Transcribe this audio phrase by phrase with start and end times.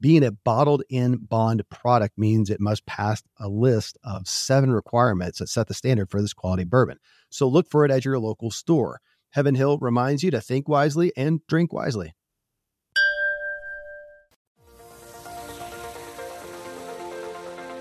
[0.00, 5.40] Being a bottled in bond product means it must pass a list of seven requirements
[5.40, 6.98] that set the standard for this quality bourbon.
[7.30, 9.00] So look for it at your local store.
[9.30, 12.14] Heaven Hill reminds you to think wisely and drink wisely.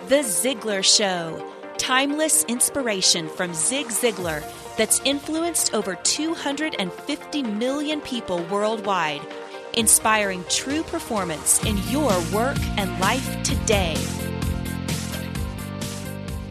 [0.07, 1.53] The Ziglar Show.
[1.77, 4.43] Timeless inspiration from Zig Ziglar
[4.75, 9.21] that's influenced over 250 million people worldwide,
[9.77, 13.95] inspiring true performance in your work and life today.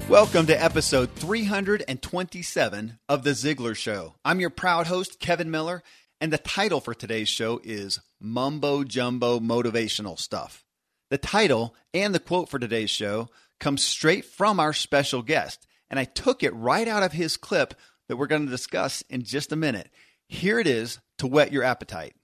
[0.09, 4.15] Welcome to episode 327 of The Ziglar Show.
[4.25, 5.83] I'm your proud host, Kevin Miller,
[6.21, 10.65] and the title for today's show is Mumbo Jumbo Motivational Stuff.
[11.11, 15.99] The title and the quote for today's show comes straight from our special guest, and
[15.99, 17.75] I took it right out of his clip
[18.09, 19.91] that we're going to discuss in just a minute.
[20.29, 22.15] Here it is to whet your appetite.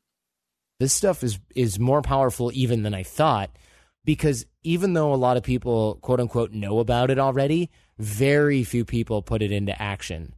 [0.82, 3.56] This stuff is is more powerful even than I thought
[4.04, 8.84] because even though a lot of people quote unquote know about it already, very few
[8.84, 10.34] people put it into action.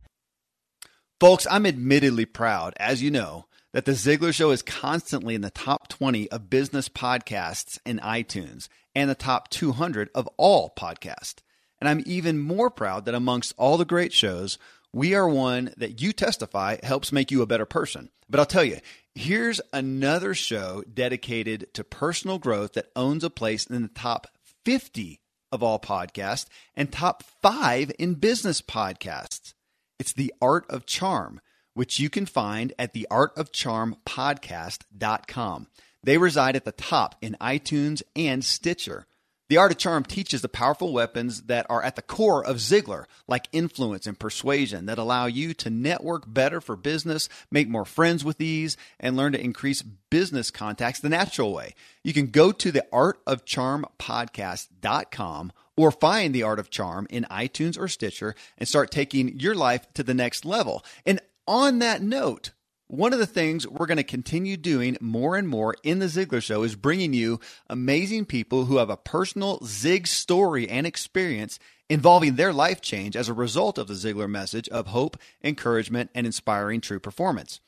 [1.18, 5.48] Folks, I'm admittedly proud, as you know, that the Ziglar Show is constantly in the
[5.48, 11.36] top 20 of business podcasts in iTunes and the top 200 of all podcasts.
[11.80, 14.58] And I'm even more proud that amongst all the great shows,
[14.92, 18.10] we are one that you testify helps make you a better person.
[18.28, 18.78] But I'll tell you,
[19.14, 24.26] here's another show dedicated to personal growth that owns a place in the top
[24.64, 25.20] 50
[25.52, 29.54] of all podcasts and top five in business podcasts.
[29.98, 31.40] It's The Art of Charm,
[31.74, 35.66] which you can find at theartofcharmpodcast.com.
[36.02, 39.06] They reside at the top in iTunes and Stitcher.
[39.48, 43.04] The Art of Charm teaches the powerful weapons that are at the core of Ziglar,
[43.28, 48.24] like influence and persuasion, that allow you to network better for business, make more friends
[48.24, 51.74] with ease, and learn to increase business contacts the natural way.
[52.02, 57.88] You can go to the artofcharmpodcast.com or find the Art of Charm in iTunes or
[57.88, 60.82] Stitcher and start taking your life to the next level.
[61.04, 62.52] And on that note,
[62.96, 66.42] one of the things we're going to continue doing more and more in the Ziglar
[66.42, 72.36] Show is bringing you amazing people who have a personal Zig story and experience involving
[72.36, 76.80] their life change as a result of the Ziglar message of hope, encouragement, and inspiring
[76.80, 77.60] true performance.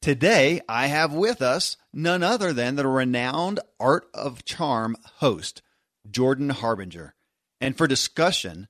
[0.00, 5.62] Today, I have with us none other than the renowned Art of Charm host,
[6.10, 7.14] Jordan Harbinger.
[7.60, 8.66] And for discussion,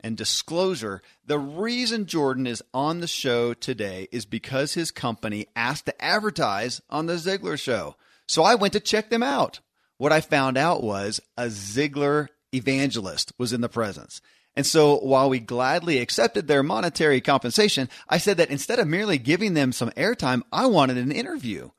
[0.00, 5.86] and disclosure, the reason Jordan is on the show today is because his company asked
[5.86, 7.96] to advertise on the Ziglar show.
[8.26, 9.60] So I went to check them out.
[9.96, 14.20] What I found out was a Ziglar evangelist was in the presence.
[14.54, 19.18] And so while we gladly accepted their monetary compensation, I said that instead of merely
[19.18, 21.70] giving them some airtime, I wanted an interview.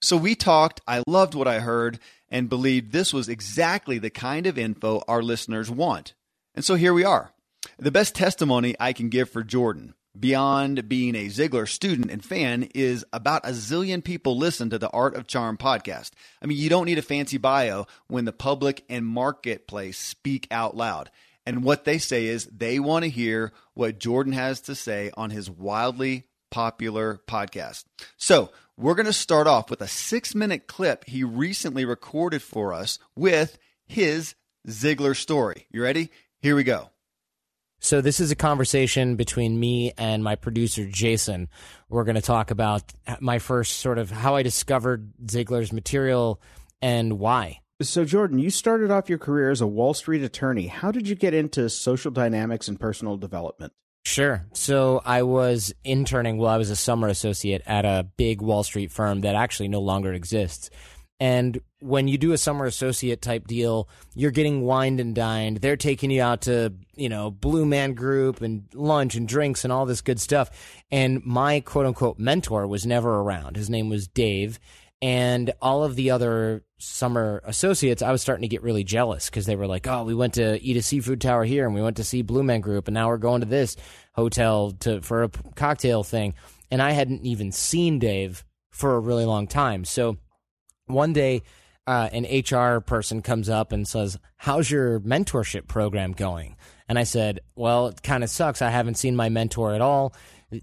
[0.00, 0.80] So we talked.
[0.86, 1.98] I loved what I heard
[2.28, 6.14] and believed this was exactly the kind of info our listeners want.
[6.54, 7.32] And so here we are.
[7.78, 12.64] The best testimony I can give for Jordan, beyond being a Ziglar student and fan,
[12.74, 16.10] is about a zillion people listen to the Art of Charm podcast.
[16.42, 20.76] I mean, you don't need a fancy bio when the public and marketplace speak out
[20.76, 21.10] loud.
[21.46, 25.30] And what they say is they want to hear what Jordan has to say on
[25.30, 27.84] his wildly popular podcast.
[28.16, 32.72] So, we're going to start off with a six minute clip he recently recorded for
[32.72, 34.34] us with his
[34.66, 35.66] Ziglar story.
[35.70, 36.10] You ready?
[36.40, 36.88] Here we go.
[37.80, 41.48] So this is a conversation between me and my producer Jason.
[41.88, 42.82] We're going to talk about
[43.20, 46.40] my first sort of how I discovered Ziglar's material
[46.82, 47.60] and why.
[47.80, 50.66] So Jordan, you started off your career as a Wall Street attorney.
[50.66, 53.72] How did you get into social dynamics and personal development?
[54.04, 54.44] Sure.
[54.52, 58.92] So I was interning, well, I was a summer associate at a big Wall Street
[58.92, 60.68] firm that actually no longer exists.
[61.20, 65.58] And when you do a summer associate type deal, you're getting wined and dined.
[65.58, 69.72] They're taking you out to, you know, Blue Man Group and lunch and drinks and
[69.72, 70.50] all this good stuff.
[70.90, 73.56] And my quote unquote mentor was never around.
[73.56, 74.58] His name was Dave.
[75.02, 79.46] And all of the other summer associates, I was starting to get really jealous because
[79.46, 81.98] they were like, oh, we went to eat a seafood tower here and we went
[81.98, 83.76] to see Blue Man Group and now we're going to this
[84.14, 86.34] hotel to for a cocktail thing.
[86.70, 89.84] And I hadn't even seen Dave for a really long time.
[89.84, 90.18] So
[90.92, 91.42] one day,
[91.86, 96.56] uh, an HR person comes up and says, How's your mentorship program going?
[96.88, 98.62] And I said, Well, it kind of sucks.
[98.62, 100.14] I haven't seen my mentor at all.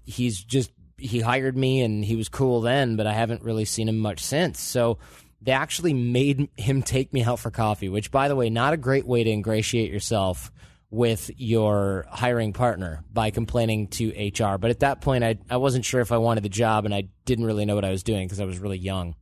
[0.04, 3.88] He's just, he hired me and he was cool then, but I haven't really seen
[3.88, 4.60] him much since.
[4.60, 4.98] So
[5.40, 8.78] they actually made him take me out for coffee, which, by the way, not a
[8.78, 10.50] great way to ingratiate yourself
[10.90, 14.56] with your hiring partner by complaining to HR.
[14.56, 17.08] But at that point, I, I wasn't sure if I wanted the job and I
[17.26, 19.14] didn't really know what I was doing because I was really young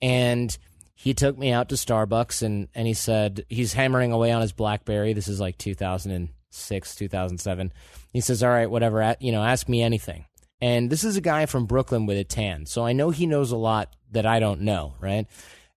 [0.00, 0.56] and
[0.94, 4.52] he took me out to Starbucks and and he said he's hammering away on his
[4.52, 5.12] BlackBerry.
[5.12, 7.72] This is like 2006, 2007.
[8.12, 10.24] He says, "All right, whatever, you know, ask me anything."
[10.60, 13.52] And this is a guy from Brooklyn with a tan, so I know he knows
[13.52, 15.26] a lot that I don't know, right?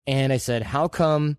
[0.08, 1.38] And I said, "How come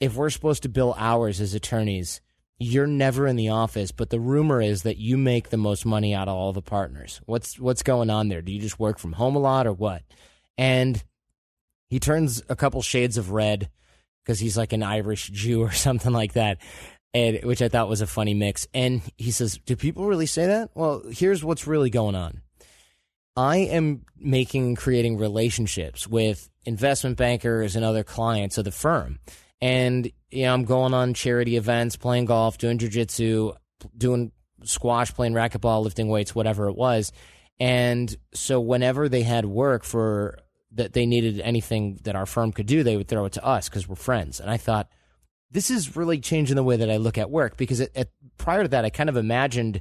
[0.00, 2.20] if we're supposed to bill hours as attorneys,
[2.58, 6.14] you're never in the office, but the rumor is that you make the most money
[6.14, 7.22] out of all the partners.
[7.24, 8.42] What's what's going on there?
[8.42, 10.02] Do you just work from home a lot or what?"
[10.58, 11.02] And
[11.88, 13.70] he turns a couple shades of red
[14.24, 16.58] because he's like an Irish Jew or something like that,
[17.12, 18.66] and which I thought was a funny mix.
[18.74, 22.42] And he says, "Do people really say that?" Well, here's what's really going on.
[23.36, 29.18] I am making and creating relationships with investment bankers and other clients of the firm.
[29.60, 33.56] And you know, I'm going on charity events, playing golf, doing jujitsu,
[33.96, 34.32] doing
[34.64, 37.12] squash, playing racquetball, lifting weights, whatever it was.
[37.60, 40.38] And so whenever they had work for
[40.74, 43.68] that they needed anything that our firm could do, they would throw it to us
[43.68, 44.40] because we're friends.
[44.40, 44.88] And I thought,
[45.50, 47.86] this is really changing the way that I look at work because
[48.38, 49.80] prior to that, I kind of imagined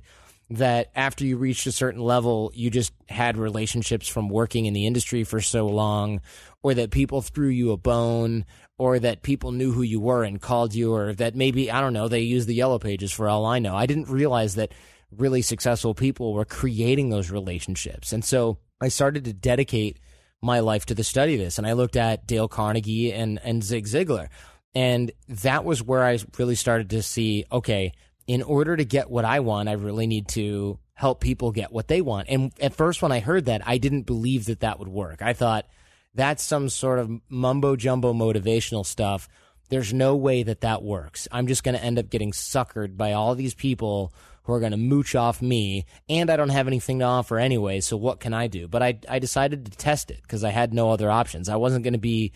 [0.50, 4.86] that after you reached a certain level, you just had relationships from working in the
[4.86, 6.22] industry for so long,
[6.62, 8.46] or that people threw you a bone,
[8.78, 11.94] or that people knew who you were and called you, or that maybe, I don't
[11.94, 13.76] know, they used the yellow pages for all I know.
[13.76, 14.74] I didn't realize that
[15.18, 18.14] really successful people were creating those relationships.
[18.14, 19.98] And so I started to dedicate
[20.44, 21.58] my life to the study of this.
[21.58, 24.28] And I looked at Dale Carnegie and, and Zig Ziglar.
[24.76, 27.94] And that was where I really started to see okay,
[28.28, 31.88] in order to get what I want, I really need to help people get what
[31.88, 32.30] they want.
[32.30, 35.22] And at first, when I heard that, I didn't believe that that would work.
[35.22, 35.66] I thought
[36.14, 39.28] that's some sort of mumbo jumbo motivational stuff.
[39.70, 41.28] There's no way that that works.
[41.32, 44.14] I'm just going to end up getting suckered by all these people
[44.44, 47.80] who are going to mooch off me, and I don't have anything to offer anyway.
[47.80, 48.68] So what can I do?
[48.68, 51.50] But I I decided to test it because I had no other options.
[51.50, 52.32] I wasn't going to be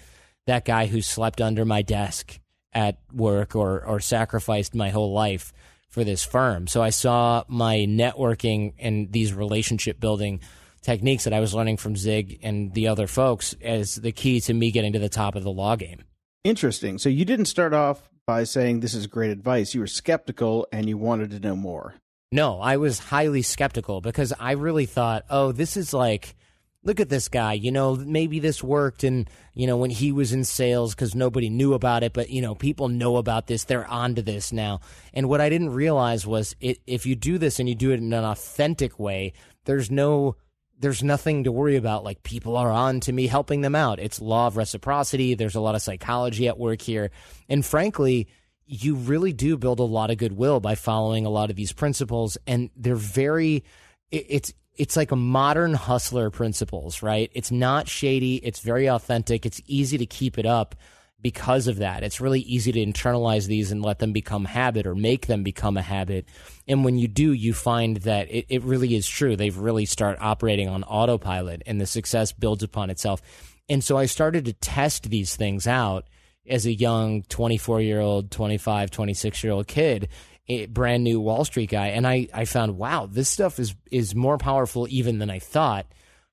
[0.45, 2.39] that guy who slept under my desk
[2.73, 5.53] at work or or sacrificed my whole life
[5.89, 6.67] for this firm.
[6.67, 10.41] So I saw my networking and these relationship building
[10.81, 14.53] techniques that I was learning from Zig and the other folks as the key to
[14.53, 16.03] me getting to the top of the law game.
[16.43, 16.97] Interesting.
[16.97, 19.73] So you didn't start off by saying this is great advice.
[19.73, 21.95] You were skeptical and you wanted to know more.
[22.31, 26.35] No, I was highly skeptical because I really thought, oh, this is like,
[26.83, 27.53] look at this guy.
[27.53, 31.49] You know, maybe this worked and, you know, when he was in sales because nobody
[31.49, 33.63] knew about it, but, you know, people know about this.
[33.63, 34.81] They're onto this now.
[35.13, 37.99] And what I didn't realize was it, if you do this and you do it
[37.99, 39.31] in an authentic way,
[39.63, 40.35] there's no
[40.79, 42.03] there's nothing to worry about.
[42.03, 43.99] Like people are on to me helping them out.
[43.99, 45.33] It's law of reciprocity.
[45.33, 47.11] There's a lot of psychology at work here.
[47.49, 48.27] And frankly,
[48.65, 52.37] you really do build a lot of goodwill by following a lot of these principles.
[52.45, 53.63] And they're very,
[54.11, 57.31] it's, it's like a modern hustler principles, right?
[57.33, 58.35] It's not shady.
[58.35, 59.45] It's very authentic.
[59.45, 60.75] It's easy to keep it up
[61.21, 62.03] because of that.
[62.03, 65.77] It's really easy to internalize these and let them become habit or make them become
[65.77, 66.25] a habit.
[66.67, 69.35] And when you do, you find that it, it really is true.
[69.35, 73.21] They've really start operating on autopilot and the success builds upon itself.
[73.67, 76.07] And so I started to test these things out
[76.47, 80.09] as a young 24 year old, 25, 26 year old kid,
[80.47, 81.87] a brand new Wall Street guy.
[81.87, 85.87] And I, I found, wow, this stuff is, is more powerful even than I thought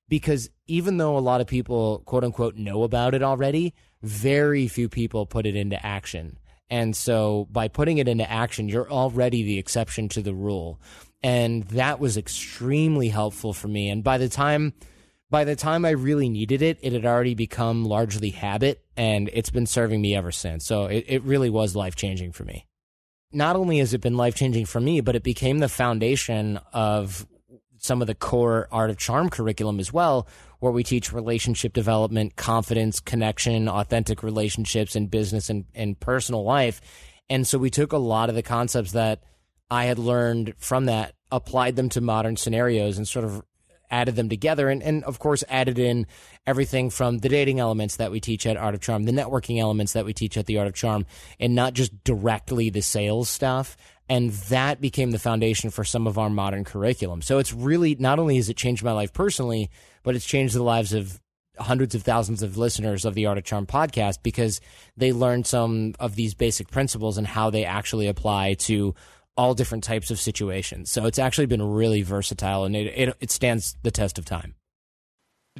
[0.07, 3.73] because even though a lot of people quote unquote know about it already,
[4.05, 6.37] very few people put it into action.
[6.69, 10.79] And so by putting it into action, you're already the exception to the rule.
[11.21, 13.89] And that was extremely helpful for me.
[13.89, 14.73] And by the time
[15.29, 19.49] by the time I really needed it, it had already become largely habit and it's
[19.49, 20.65] been serving me ever since.
[20.65, 22.67] So it, it really was life changing for me.
[23.31, 27.25] Not only has it been life changing for me, but it became the foundation of
[27.85, 30.27] some of the core art of charm curriculum as well,
[30.59, 36.81] where we teach relationship development, confidence, connection, authentic relationships in business and, and personal life.
[37.29, 39.23] And so we took a lot of the concepts that
[39.69, 43.43] I had learned from that, applied them to modern scenarios and sort of
[43.89, 46.07] added them together and, and of course added in
[46.45, 49.93] everything from the dating elements that we teach at Art of Charm, the networking elements
[49.93, 51.05] that we teach at the Art of Charm,
[51.39, 53.77] and not just directly the sales stuff.
[54.07, 57.21] And that became the foundation for some of our modern curriculum.
[57.21, 59.69] So it's really not only has it changed my life personally,
[60.03, 61.19] but it's changed the lives of
[61.57, 64.61] hundreds of thousands of listeners of the Art of Charm podcast because
[64.97, 68.93] they learned some of these basic principles and how they actually apply to
[69.37, 70.89] all different types of situations.
[70.89, 74.55] So it's actually been really versatile and it, it, it stands the test of time.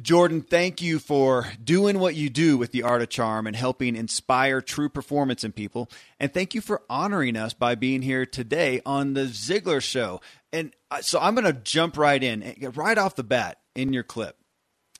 [0.02, 3.96] Jordan, thank you for doing what you do with the art of charm and helping
[3.96, 5.90] inspire true performance in people.
[6.20, 10.20] And thank you for honoring us by being here today on the Ziglar Show.
[10.52, 14.02] And uh, so I'm going to jump right in, right off the bat in your
[14.02, 14.36] clip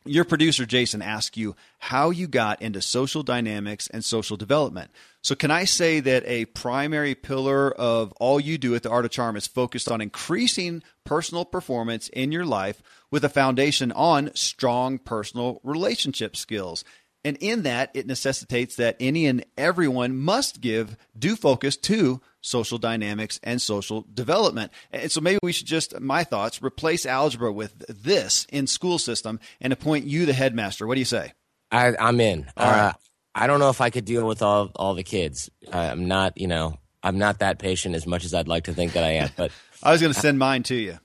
[0.07, 4.91] your producer Jason asked you how you got into social dynamics and social development.
[5.23, 9.05] So, can I say that a primary pillar of all you do at the Art
[9.05, 14.31] of Charm is focused on increasing personal performance in your life with a foundation on
[14.35, 16.85] strong personal relationship skills?
[17.27, 22.79] And in that, it necessitates that any and everyone must give due focus to social
[22.79, 24.71] dynamics and social development.
[24.93, 29.41] And so maybe we should just, my thoughts, replace algebra with this in school system
[29.61, 30.87] and appoint you the headmaster.
[30.87, 31.33] What do you say?
[31.73, 32.47] I, am in.
[32.57, 32.91] All right.
[32.91, 32.93] Uh,
[33.35, 35.51] I don't know if I could deal with all all the kids.
[35.73, 38.93] I'm not, you know, I'm not that patient as much as I'd like to think
[38.93, 39.31] that I am.
[39.37, 39.51] But
[39.83, 41.01] I was going to send mine to you.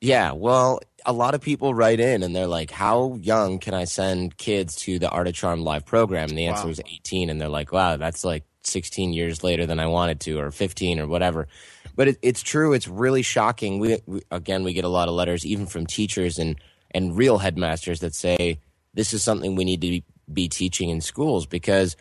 [0.00, 3.84] Yeah, well, a lot of people write in and they're like, "How young can I
[3.84, 6.70] send kids to the Art of Charm live program?" And the answer Wow.
[6.70, 10.38] is 18, and they're like, "Wow, that's like 16 years later than I wanted to,
[10.38, 11.48] or 15, or whatever."
[11.96, 12.72] But it, it's true.
[12.72, 13.78] It's really shocking.
[13.78, 16.56] We, we again, we get a lot of letters, even from teachers and
[16.90, 18.60] and real headmasters that say
[18.94, 21.96] this is something we need to be, be teaching in schools because.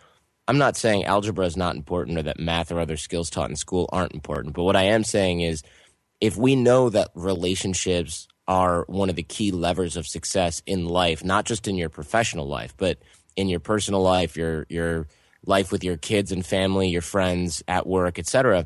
[0.45, 3.55] I'm not saying algebra is not important or that math or other skills taught in
[3.55, 5.63] school aren't important, but what I am saying is
[6.19, 11.23] if we know that relationships are one of the key levers of success in life,
[11.23, 13.00] not just in your professional life, but
[13.35, 15.07] in your personal life, your your
[15.45, 18.65] life with your kids and family, your friends at work, etc.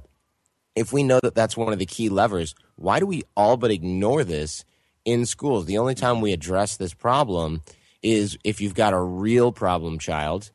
[0.76, 3.72] If we know that that's one of the key levers, why do we all but
[3.72, 4.64] ignore this
[5.06, 5.66] in schools?
[5.66, 7.64] The only time we address this problem
[8.04, 10.52] is if you've got a real problem child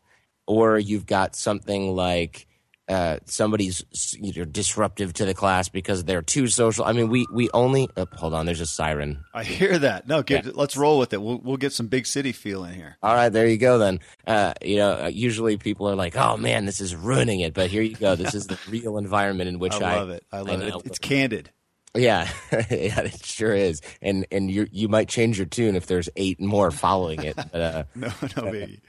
[0.46, 2.46] or you've got something like
[2.92, 3.84] uh, somebody's
[4.20, 6.84] you know, disruptive to the class because they're too social.
[6.84, 8.46] I mean, we we only oh, hold on.
[8.46, 9.24] There's a siren.
[9.34, 10.06] I hear that.
[10.06, 11.22] No, get, let's roll with it.
[11.22, 12.98] We'll, we'll get some big city feel in here.
[13.02, 13.78] All right, there you go.
[13.78, 17.54] Then uh, you know, uh, usually people are like, "Oh man, this is ruining it,"
[17.54, 18.14] but here you go.
[18.14, 20.24] This is the real environment in which I I love it.
[20.30, 20.74] I love it.
[20.84, 21.50] It's candid.
[21.94, 23.82] Yeah, yeah, it sure is.
[24.00, 27.36] And and you you might change your tune if there's eight more following it.
[27.36, 28.80] But, uh, No, no, baby.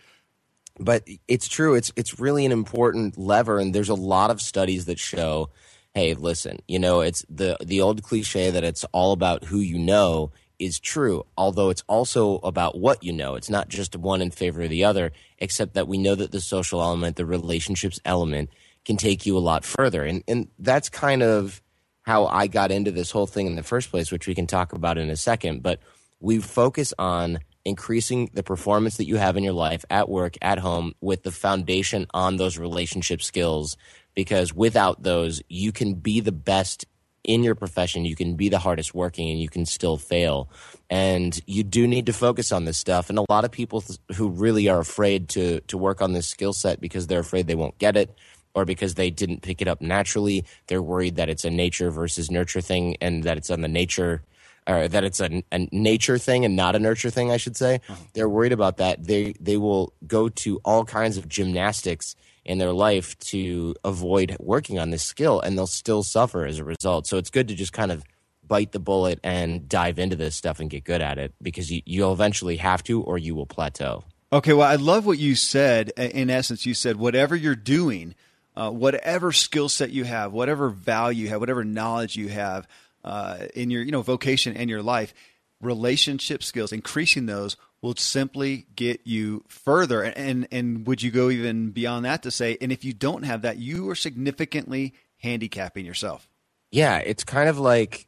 [0.80, 1.76] But it's true.
[1.76, 5.50] It's it's really an important lever, and there's a lot of studies that show,
[5.94, 9.78] hey, listen, you know, it's the the old cliche that it's all about who you
[9.78, 11.26] know is true.
[11.38, 13.36] Although it's also about what you know.
[13.36, 15.12] It's not just one in favor of the other.
[15.38, 18.50] Except that we know that the social element, the relationships element,
[18.86, 21.62] can take you a lot further, and and that's kind of
[22.04, 24.74] how I got into this whole thing in the first place, which we can talk
[24.74, 25.64] about in a second.
[25.64, 25.80] But
[26.20, 30.60] we focus on increasing the performance that you have in your life at work, at
[30.60, 33.78] home, with the foundation on those relationship skills.
[34.16, 36.86] Because without those, you can be the best
[37.24, 40.50] in your profession, you can be the hardest working, and you can still fail.
[40.90, 43.10] And you do need to focus on this stuff.
[43.10, 46.28] And a lot of people th- who really are afraid to to work on this
[46.28, 48.14] skill set because they're afraid they won't get it
[48.54, 50.46] or because they didn't pick it up naturally.
[50.68, 54.22] They're worried that it's a nature versus nurture thing and that it's on the nature
[54.68, 57.82] or that it's a, a nature thing and not a nurture thing, I should say.
[58.14, 59.04] They're worried about that.
[59.04, 62.16] They they will go to all kinds of gymnastics
[62.46, 66.64] in their life to avoid working on this skill and they'll still suffer as a
[66.64, 67.08] result.
[67.08, 68.04] So it's good to just kind of
[68.46, 71.82] bite the bullet and dive into this stuff and get good at it because you,
[71.86, 74.04] you'll eventually have to or you will plateau.
[74.32, 75.92] Okay, well, I love what you said.
[75.98, 78.16] In essence, you said whatever you're doing,
[78.56, 82.68] uh, whatever skill set you have, whatever value you have, whatever knowledge you have
[83.04, 85.14] uh, in your you know vocation and your life,
[85.62, 90.02] relationship skills, increasing those will simply get you further.
[90.04, 93.24] And, and and would you go even beyond that to say, and if you don't
[93.24, 96.28] have that, you are significantly handicapping yourself.
[96.72, 98.08] Yeah, it's kind of like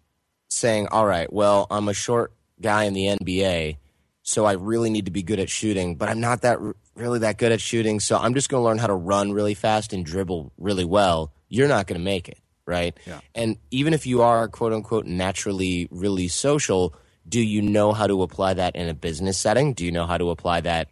[0.49, 3.77] saying, all right, well, I'm a short guy in the NBA,
[4.23, 6.59] so I really need to be good at shooting, but I'm not that
[6.95, 9.53] really that good at shooting, so I'm just going to learn how to run really
[9.53, 11.31] fast and dribble really well.
[11.47, 12.97] You're not going to make it, right?
[13.05, 13.19] Yeah.
[13.33, 16.95] And even if you are quote unquote naturally really social,
[17.27, 19.73] do you know how to apply that in a business setting?
[19.73, 20.89] Do you know how to apply that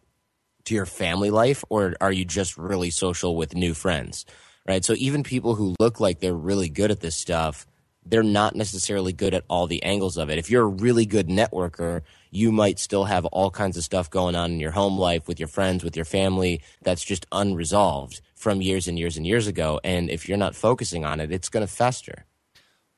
[0.65, 1.63] to your family life?
[1.69, 4.25] Or are you just really social with new friends?
[4.67, 4.83] Right.
[4.85, 7.67] So even people who look like they're really good at this stuff,
[8.05, 10.37] they're not necessarily good at all the angles of it.
[10.37, 12.01] If you're a really good networker,
[12.31, 15.39] you might still have all kinds of stuff going on in your home life with
[15.39, 19.79] your friends, with your family that's just unresolved from years and years and years ago.
[19.83, 22.25] And if you're not focusing on it, it's going to fester.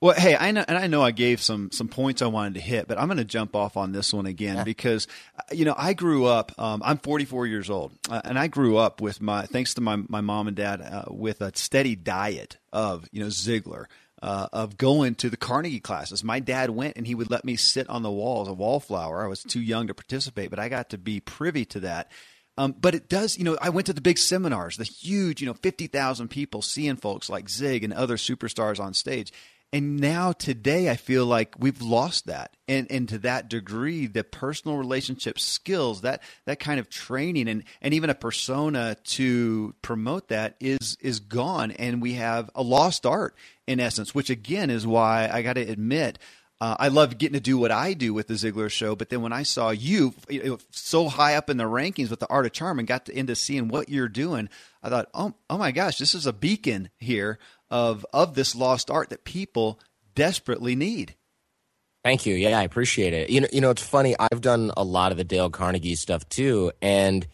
[0.02, 2.60] Well, hey, I know, and I know I gave some some points I wanted to
[2.60, 4.64] hit, but I'm going to jump off on this one again yeah.
[4.64, 5.08] because,
[5.52, 6.52] you know, I grew up.
[6.60, 9.96] Um, I'm 44 years old, uh, and I grew up with my thanks to my
[9.96, 13.86] my mom and dad uh, with a steady diet of you know Ziglar.
[14.22, 16.24] Uh, of going to the Carnegie classes.
[16.24, 19.24] My dad went and he would let me sit on the wall as a wallflower.
[19.24, 22.10] I was too young to participate, but I got to be privy to that.
[22.58, 25.48] Um, but it does, you know, I went to the big seminars, the huge, you
[25.48, 29.34] know, 50,000 people seeing folks like Zig and other superstars on stage.
[29.74, 32.56] And now today, I feel like we've lost that.
[32.66, 37.66] And, and to that degree, the personal relationship skills, that, that kind of training and,
[37.82, 41.72] and even a persona to promote that is, is gone.
[41.72, 43.36] And we have a lost art
[43.68, 46.20] in essence, which again is why I got to admit,
[46.62, 49.22] uh, I love getting to do what I do with the Ziglar Show, but then
[49.22, 50.14] when I saw you,
[50.72, 53.36] so high up in the rankings with the Art of Charm and got to, into
[53.36, 54.48] seeing what you're doing,
[54.82, 58.90] I thought, oh, oh my gosh, this is a beacon here of of this lost
[58.90, 59.80] art that people
[60.14, 61.16] desperately need.
[62.06, 62.36] Thank you.
[62.36, 63.30] Yeah, I appreciate it.
[63.30, 64.16] You know, you know, it's funny.
[64.18, 67.28] I've done a lot of the Dale Carnegie stuff too, and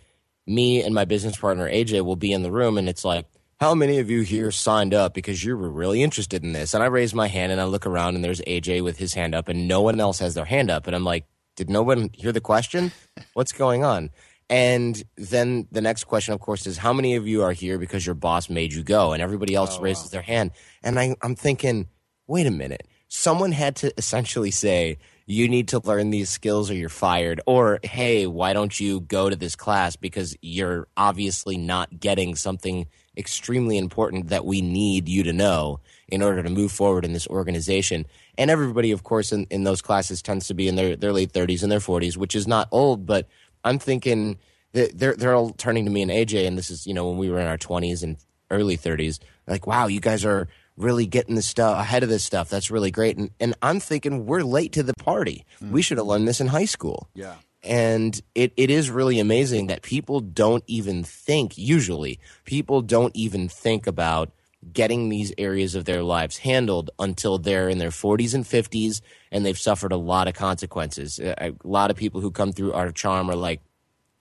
[0.48, 3.28] me and my business partner AJ will be in the room, and it's like,
[3.62, 6.74] how many of you here signed up because you were really interested in this?
[6.74, 9.36] And I raise my hand and I look around, and there's AJ with his hand
[9.36, 11.26] up, and no one else has their hand up, and I'm like,
[11.56, 12.92] did no one hear the question?
[13.34, 14.10] What's going on?
[14.50, 18.04] And then the next question, of course, is how many of you are here because
[18.04, 19.14] your boss made you go?
[19.14, 20.10] And everybody else oh, raises wow.
[20.10, 20.52] their hand.
[20.82, 21.88] And I, I'm thinking,
[22.26, 22.88] wait a minute.
[23.10, 27.42] Someone had to essentially say, you need to learn these skills or you're fired.
[27.46, 32.88] Or, hey, why don't you go to this class because you're obviously not getting something
[33.18, 37.28] extremely important that we need you to know in order to move forward in this
[37.28, 38.06] organization.
[38.38, 41.34] And everybody, of course, in, in those classes tends to be in their, their late
[41.34, 43.28] 30s and their 40s, which is not old, but
[43.64, 44.38] I'm thinking
[44.74, 47.30] they're they're all turning to me and AJ, and this is you know when we
[47.30, 48.18] were in our 20s and
[48.50, 50.48] early 30s, like wow, you guys are
[50.78, 52.50] really getting this stuff ahead of this stuff.
[52.50, 55.46] That's really great, and and I'm thinking we're late to the party.
[55.62, 55.72] Mm.
[55.72, 57.10] We should have learned this in high school.
[57.14, 57.36] Yeah.
[57.64, 63.48] And it, it is really amazing that people don't even think, usually, people don't even
[63.50, 64.32] think about
[64.74, 69.46] getting these areas of their lives handled until they're in their 40s and 50s and
[69.46, 71.20] they've suffered a lot of consequences.
[71.20, 73.62] Uh, a, lot of people who come through our Charm are like,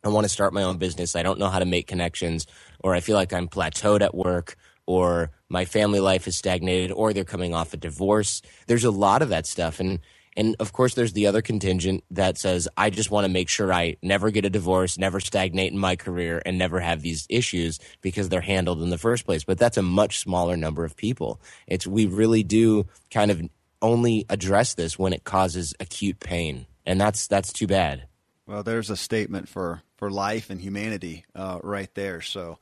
[0.03, 1.15] I want to start my own business.
[1.15, 2.47] I don't know how to make connections,
[2.79, 7.13] or I feel like I'm plateaued at work, or my family life is stagnated, or
[7.13, 8.41] they're coming off a divorce.
[8.67, 9.79] There's a lot of that stuff.
[9.79, 9.99] And,
[10.37, 13.73] and of course, there's the other contingent that says, I just want to make sure
[13.73, 17.79] I never get a divorce, never stagnate in my career, and never have these issues
[18.01, 19.45] because they're handled in the first place.
[19.45, 21.41] But that's a much smaller number of people.
[21.67, 23.43] It's, we really do kind of
[23.83, 26.67] only address this when it causes acute pain.
[26.87, 28.07] And that's, that's too bad.
[28.47, 32.21] Well, there's a statement for for life and humanity uh, right there.
[32.23, 32.59] So,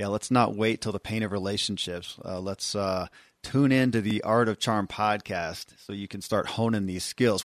[0.00, 2.18] yeah, let's not wait till the pain of relationships.
[2.24, 3.06] Uh, let's uh,
[3.42, 7.42] tune in to the Art of Charm podcast so you can start honing these skills.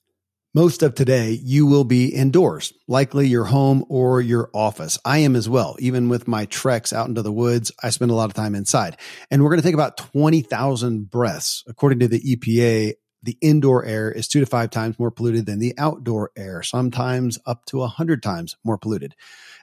[0.54, 4.98] Most of today, you will be indoors, likely your home or your office.
[5.04, 5.76] I am as well.
[5.78, 8.96] Even with my treks out into the woods, I spend a lot of time inside.
[9.30, 11.64] And we're going to take about 20,000 breaths.
[11.68, 15.58] According to the EPA, the indoor air is two to five times more polluted than
[15.58, 19.14] the outdoor air, sometimes up to a hundred times more polluted.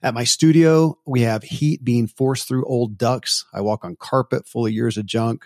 [0.03, 3.45] At my studio, we have heat being forced through old ducts.
[3.53, 5.45] I walk on carpet full of years of junk.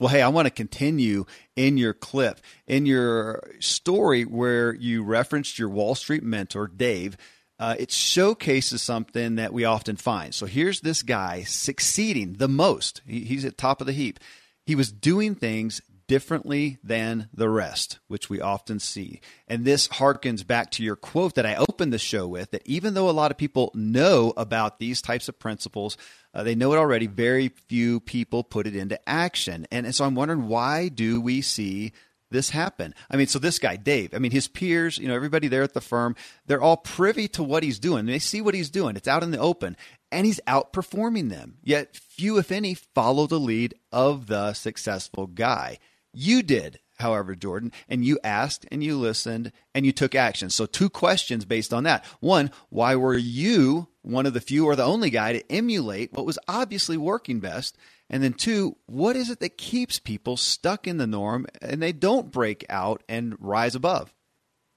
[0.00, 5.58] Well, hey, I want to continue in your clip, in your story where you referenced
[5.58, 7.18] your Wall Street mentor, Dave.
[7.58, 10.34] Uh, it showcases something that we often find.
[10.34, 13.02] So here's this guy succeeding the most.
[13.06, 14.18] He, he's at top of the heap.
[14.64, 19.20] He was doing things differently than the rest, which we often see.
[19.46, 22.94] And this harkens back to your quote that I opened the show with that even
[22.94, 25.96] though a lot of people know about these types of principles,
[26.34, 29.68] uh, they know it already, very few people put it into action.
[29.70, 31.92] And, and so I'm wondering why do we see
[32.28, 32.92] this happen?
[33.08, 35.74] I mean, so this guy, Dave, I mean, his peers, you know, everybody there at
[35.74, 38.06] the firm, they're all privy to what he's doing.
[38.06, 38.96] They see what he's doing.
[38.96, 39.76] It's out in the open
[40.10, 41.58] and he's outperforming them.
[41.62, 45.78] Yet few, if any, follow the lead of the successful guy.
[46.12, 50.50] You did, however, Jordan, and you asked and you listened and you took action.
[50.50, 52.04] So, two questions based on that.
[52.20, 56.26] One, why were you one of the few or the only guy to emulate what
[56.26, 57.76] was obviously working best?
[58.08, 61.92] And then, two, what is it that keeps people stuck in the norm and they
[61.92, 64.12] don't break out and rise above?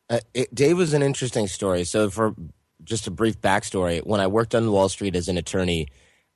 [0.10, 1.84] Uh, it, Dave was an interesting story.
[1.84, 2.36] So, for
[2.84, 5.88] just a brief backstory, when I worked on Wall Street as an attorney,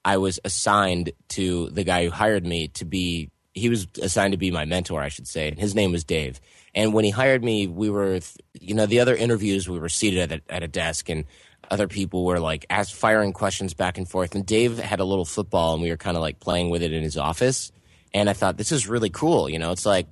[0.04, 4.38] I was assigned to the guy who hired me to be he was assigned to
[4.38, 5.54] be my mentor, I should say.
[5.58, 6.40] His name was Dave.
[6.76, 8.20] And when he hired me, we were,
[8.60, 11.26] you know, the other interviews, we were seated at a, at a desk and
[11.70, 14.36] other people were like asked, firing questions back and forth.
[14.36, 16.94] And Dave had a little football and we were kind of like playing with it
[16.94, 17.72] in his office.
[18.14, 19.50] And I thought, this is really cool.
[19.50, 20.08] You know, it's like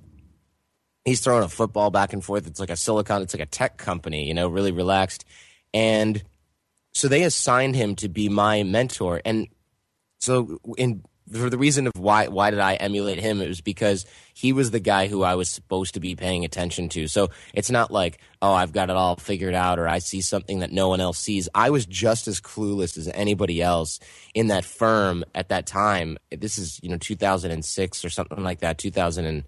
[1.04, 2.46] he's throwing a football back and forth.
[2.46, 5.24] It's like a silicon, it's like a tech company, you know, really relaxed.
[5.72, 6.22] And
[6.92, 9.22] so they assigned him to be my mentor.
[9.24, 9.48] And
[10.20, 13.40] so in for the reason of why why did I emulate him?
[13.40, 16.88] It was because he was the guy who I was supposed to be paying attention
[16.90, 17.08] to.
[17.08, 20.60] So it's not like oh I've got it all figured out or I see something
[20.60, 21.48] that no one else sees.
[21.54, 23.98] I was just as clueless as anybody else
[24.34, 26.18] in that firm at that time.
[26.30, 29.44] This is you know 2006 or something like that, 2005,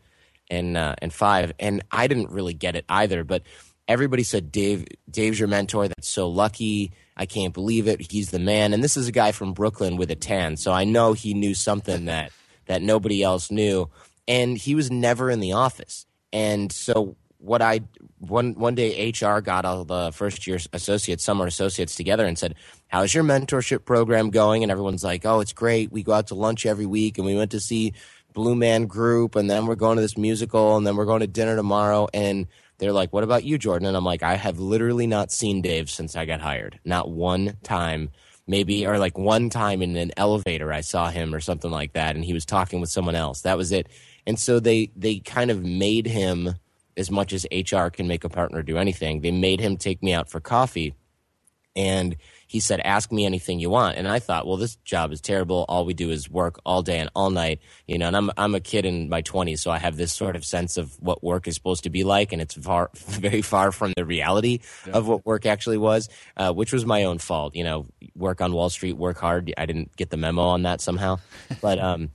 [0.50, 3.24] and, uh, and five, and I didn't really get it either.
[3.24, 3.42] But
[3.88, 5.88] everybody said Dave Dave's your mentor.
[5.88, 8.12] That's so lucky I can't believe it.
[8.12, 8.72] He's the man.
[8.72, 10.56] And this is a guy from Brooklyn with a tan.
[10.56, 12.30] So I know he knew something that,
[12.66, 13.90] that nobody else knew.
[14.28, 16.06] And he was never in the office.
[16.32, 17.80] And so what I
[18.18, 22.54] one one day HR got all the first year associates, summer associates together and said,
[22.88, 25.90] "How's your mentorship program going?" And everyone's like, "Oh, it's great.
[25.90, 27.94] We go out to lunch every week, and we went to see
[28.34, 31.28] Blue Man Group, and then we're going to this musical, and then we're going to
[31.28, 35.06] dinner tomorrow." And they're like, "What about you, Jordan?" And I'm like, "I have literally
[35.06, 36.80] not seen Dave since I got hired.
[36.84, 38.10] Not one time."
[38.50, 42.16] Maybe or like one time in an elevator I saw him or something like that
[42.16, 43.42] and he was talking with someone else.
[43.42, 43.88] That was it.
[44.26, 46.54] And so they they kind of made him
[46.96, 49.20] as much as HR can make a partner do anything.
[49.20, 50.94] They made him take me out for coffee
[51.76, 52.16] and
[52.48, 55.66] he said, "Ask me anything you want." And I thought, well, this job is terrible.
[55.68, 58.08] All we do is work all day and all night, you know.
[58.08, 60.78] And I'm I'm a kid in my 20s, so I have this sort of sense
[60.78, 64.04] of what work is supposed to be like, and it's far very far from the
[64.04, 64.94] reality yeah.
[64.94, 66.08] of what work actually was,
[66.38, 67.54] uh, which was my own fault.
[67.54, 69.52] You know, work on Wall Street, work hard.
[69.58, 71.18] I didn't get the memo on that somehow,
[71.60, 72.10] but um,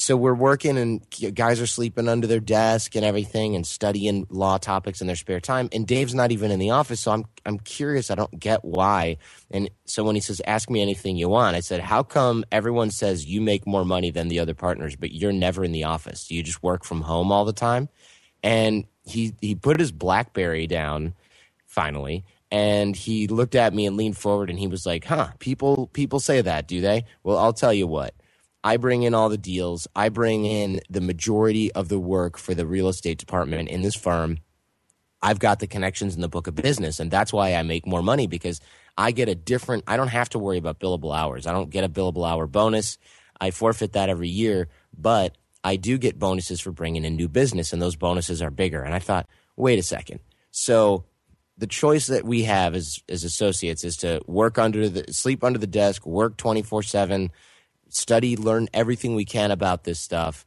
[0.00, 4.56] so we're working and guys are sleeping under their desk and everything and studying law
[4.56, 5.68] topics in their spare time.
[5.72, 8.10] And Dave's not even in the office so I'm I'm curious.
[8.10, 9.18] I don't get why.
[9.50, 12.90] And so when he says ask me anything you want I said how come everyone
[12.90, 16.30] says you make more money than the other partners but you're never in the office?
[16.30, 17.90] You just work from home all the time?
[18.42, 21.12] And he he put his blackberry down
[21.66, 25.88] finally and he looked at me and leaned forward and he was like huh people
[25.88, 27.04] people say that do they?
[27.22, 28.14] Well I'll tell you what
[28.62, 29.88] I bring in all the deals.
[29.96, 33.96] I bring in the majority of the work for the real estate department in this
[33.96, 34.38] firm.
[35.22, 38.02] I've got the connections in the book of business, and that's why I make more
[38.02, 38.60] money because
[38.96, 39.84] I get a different.
[39.86, 41.46] I don't have to worry about billable hours.
[41.46, 42.98] I don't get a billable hour bonus.
[43.40, 47.72] I forfeit that every year, but I do get bonuses for bringing in new business,
[47.72, 48.82] and those bonuses are bigger.
[48.82, 50.20] And I thought, wait a second.
[50.50, 51.04] So
[51.58, 55.58] the choice that we have as as associates is to work under the sleep under
[55.58, 57.30] the desk, work twenty four seven,
[57.90, 60.44] study, learn everything we can about this stuff,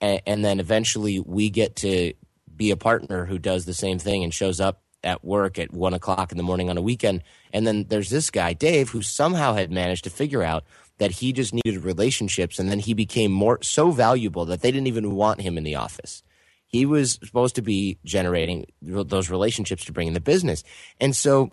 [0.00, 2.12] and, and then eventually we get to
[2.54, 5.94] be a partner who does the same thing and shows up at work at one
[5.94, 7.22] o'clock in the morning on a weekend.
[7.52, 10.64] And then there's this guy, Dave, who somehow had managed to figure out
[10.98, 14.86] that he just needed relationships and then he became more so valuable that they didn't
[14.86, 16.22] even want him in the office.
[16.66, 20.64] He was supposed to be generating those relationships to bring in the business.
[21.00, 21.50] And so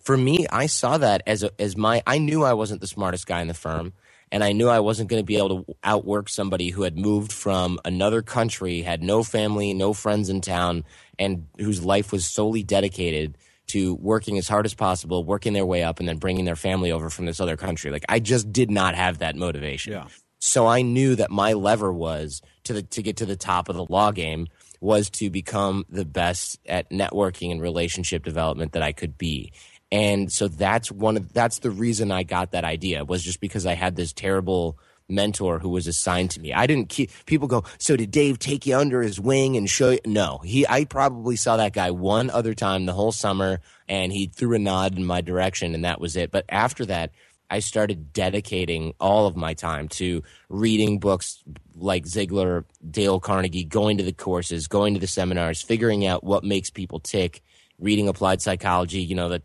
[0.00, 3.26] for me, I saw that as a, as my I knew I wasn't the smartest
[3.26, 3.92] guy in the firm
[4.32, 7.32] and I knew I wasn't going to be able to outwork somebody who had moved
[7.32, 10.84] from another country, had no family, no friends in town,
[11.18, 13.36] and whose life was solely dedicated
[13.68, 16.90] to working as hard as possible, working their way up, and then bringing their family
[16.90, 17.90] over from this other country.
[17.90, 19.92] Like I just did not have that motivation.
[19.92, 20.06] Yeah.
[20.38, 23.76] So I knew that my lever was to the to get to the top of
[23.76, 24.48] the law game
[24.80, 29.52] was to become the best at networking and relationship development that I could be.
[29.92, 33.66] And so that's one of that's the reason I got that idea was just because
[33.66, 36.54] I had this terrible mentor who was assigned to me.
[36.54, 39.90] I didn't keep people go, so did Dave take you under his wing and show
[39.90, 39.98] you?
[40.06, 44.28] No, he, I probably saw that guy one other time the whole summer and he
[44.28, 46.30] threw a nod in my direction and that was it.
[46.30, 47.10] But after that,
[47.50, 51.42] I started dedicating all of my time to reading books
[51.74, 56.44] like Ziglar, Dale Carnegie, going to the courses, going to the seminars, figuring out what
[56.44, 57.42] makes people tick,
[57.78, 59.42] reading applied psychology, you know, that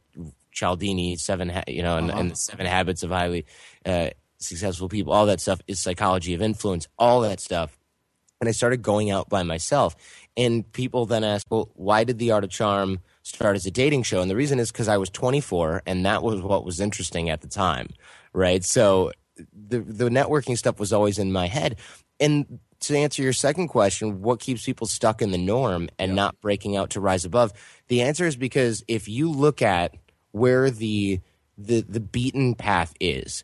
[0.57, 2.19] Cialdini, seven, you know, and, uh-huh.
[2.19, 3.45] and the seven habits of highly
[3.85, 7.77] uh, successful people, all that stuff is psychology of influence, all that stuff.
[8.41, 9.95] And I started going out by myself.
[10.35, 14.03] And people then ask, well, why did The Art of Charm start as a dating
[14.03, 14.21] show?
[14.21, 17.41] And the reason is because I was 24 and that was what was interesting at
[17.41, 17.89] the time,
[18.33, 18.63] right?
[18.63, 21.77] So the, the networking stuff was always in my head.
[22.19, 26.39] And to answer your second question, what keeps people stuck in the norm and not
[26.41, 27.53] breaking out to rise above?
[27.87, 29.95] The answer is because if you look at
[30.31, 31.19] where the
[31.57, 33.43] the the beaten path is.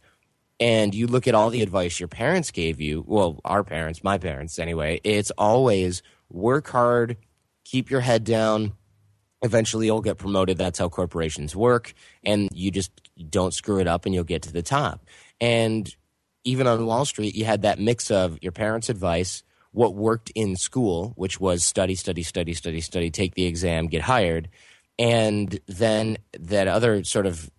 [0.59, 4.17] And you look at all the advice your parents gave you well our parents my
[4.17, 7.17] parents anyway it's always work hard
[7.65, 8.73] keep your head down.
[9.41, 10.57] Eventually you'll get promoted.
[10.57, 11.93] That's how corporations work.
[12.23, 12.91] And you just
[13.29, 15.05] don't screw it up and you'll get to the top.
[15.41, 15.93] And
[16.43, 20.55] even on wall street you had that mix of your parents advice what worked in
[20.55, 24.49] school which was study study study study study take the exam get hired
[24.99, 27.49] and then that other sort of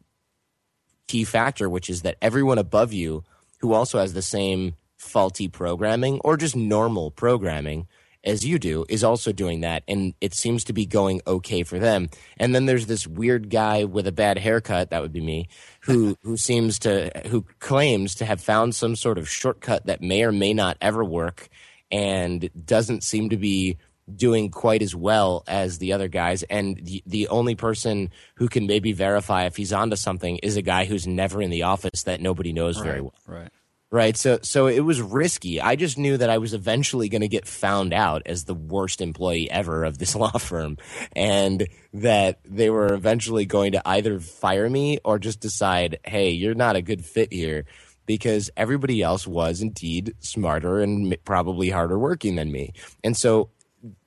[1.06, 3.24] key factor, which is that everyone above you
[3.60, 7.86] who also has the same faulty programming or just normal programming
[8.24, 9.82] as you do is also doing that.
[9.86, 12.08] And it seems to be going okay for them.
[12.38, 15.48] And then there's this weird guy with a bad haircut that would be me
[15.80, 20.24] who who seems to who claims to have found some sort of shortcut that may
[20.24, 21.48] or may not ever work
[21.90, 23.76] and doesn't seem to be
[24.12, 26.42] doing quite as well as the other guys.
[26.44, 30.62] And the, the only person who can maybe verify if he's onto something is a
[30.62, 33.14] guy who's never in the office that nobody knows right, very well.
[33.26, 33.50] Right.
[33.94, 34.16] Right.
[34.16, 35.60] So so it was risky.
[35.60, 39.00] I just knew that I was eventually going to get found out as the worst
[39.00, 40.78] employee ever of this law firm
[41.14, 46.56] and that they were eventually going to either fire me or just decide, "Hey, you're
[46.56, 47.66] not a good fit here."
[48.04, 52.72] Because everybody else was indeed smarter and probably harder working than me.
[53.04, 53.50] And so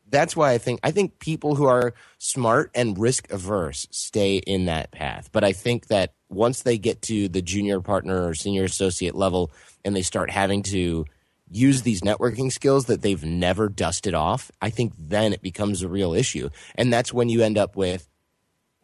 [0.09, 4.65] that's why I think I think people who are smart and risk averse stay in
[4.65, 5.29] that path.
[5.31, 9.51] But I think that once they get to the junior partner or senior associate level
[9.85, 11.05] and they start having to
[11.49, 15.87] use these networking skills that they've never dusted off, I think then it becomes a
[15.87, 16.49] real issue.
[16.75, 18.07] And that's when you end up with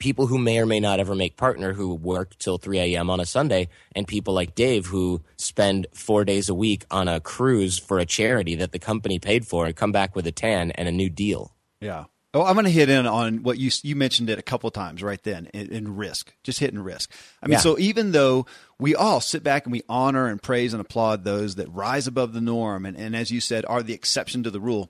[0.04, 3.10] people who may or may not ever make partner who work till 3 a.m.
[3.10, 7.22] on a Sunday, and people like Dave who spend four days a week on a
[7.22, 10.72] cruise for a charity that the company paid for and come back with a tan
[10.72, 11.56] and a new deal.
[11.80, 12.04] Yeah.
[12.34, 14.74] Oh, I'm going to hit in on what you you mentioned it a couple of
[14.74, 17.10] times right then in, in risk, just hitting risk.
[17.42, 17.60] I mean, yeah.
[17.60, 18.46] so even though
[18.78, 22.34] we all sit back and we honor and praise and applaud those that rise above
[22.34, 24.90] the norm, and, and as you said, are the exception to the rule,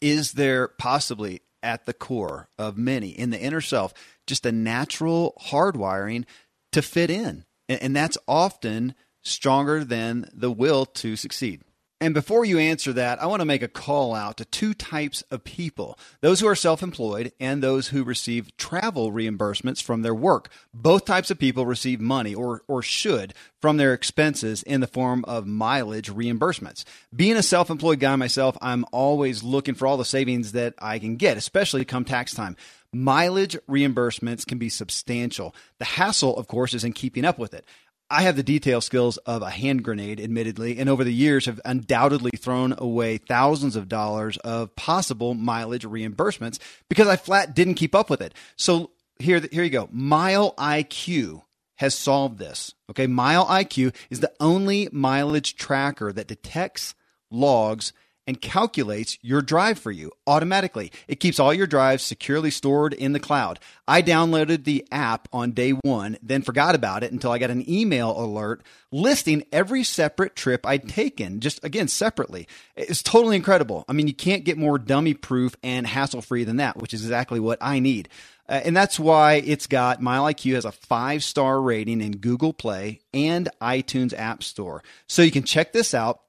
[0.00, 3.92] is there possibly at the core of many in the inner self
[4.26, 6.24] just a natural hardwiring
[6.72, 7.44] to fit in.
[7.68, 11.62] And, and that's often stronger than the will to succeed.
[12.04, 15.22] And before you answer that, I want to make a call out to two types
[15.30, 20.14] of people those who are self employed and those who receive travel reimbursements from their
[20.14, 20.50] work.
[20.74, 25.24] Both types of people receive money, or, or should, from their expenses in the form
[25.24, 26.84] of mileage reimbursements.
[27.16, 30.98] Being a self employed guy myself, I'm always looking for all the savings that I
[30.98, 32.54] can get, especially come tax time.
[32.92, 35.54] Mileage reimbursements can be substantial.
[35.78, 37.64] The hassle, of course, is in keeping up with it.
[38.10, 41.60] I have the detail skills of a hand grenade, admittedly, and over the years have
[41.64, 47.94] undoubtedly thrown away thousands of dollars of possible mileage reimbursements because I flat didn't keep
[47.94, 48.34] up with it.
[48.56, 49.86] So here, here you go.
[49.88, 51.42] MileIQ
[51.76, 52.74] has solved this.
[52.90, 53.06] Okay.
[53.06, 56.94] MileIQ is the only mileage tracker that detects,
[57.30, 57.92] logs,
[58.26, 60.90] and calculates your drive for you automatically.
[61.08, 63.58] It keeps all your drives securely stored in the cloud.
[63.86, 67.68] I downloaded the app on day one, then forgot about it until I got an
[67.68, 72.48] email alert listing every separate trip I'd taken, just again, separately.
[72.76, 73.84] It's totally incredible.
[73.88, 77.02] I mean, you can't get more dummy proof and hassle free than that, which is
[77.02, 78.08] exactly what I need.
[78.48, 83.00] Uh, and that's why it's got MileIQ has a five star rating in Google Play
[83.12, 84.82] and iTunes App Store.
[85.06, 86.20] So you can check this out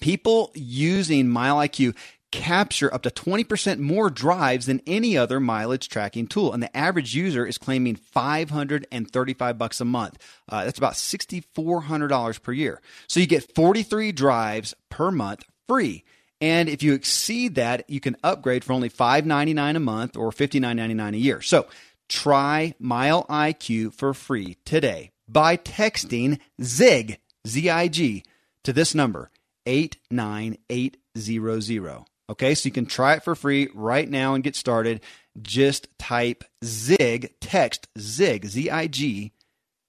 [0.00, 1.96] people using MileIQ
[2.30, 7.14] capture up to 20% more drives than any other mileage tracking tool and the average
[7.14, 10.18] user is claiming 535 bucks a month.
[10.48, 12.80] Uh, that's about $6400 per year.
[13.08, 16.04] So you get 43 drives per month free.
[16.40, 21.14] And if you exceed that you can upgrade for only 599 a month or $59.99
[21.14, 21.42] a year.
[21.42, 21.66] So
[22.08, 28.24] try MileIQ for free today by texting zig zig
[28.64, 29.30] to this number
[29.66, 32.04] 89800.
[32.30, 35.00] Okay, so you can try it for free right now and get started.
[35.40, 39.32] Just type ZIG, text ZIG, Z I G,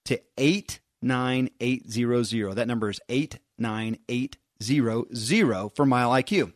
[0.06, 2.56] to 89800.
[2.56, 6.54] That number is 89800 for MileIQ.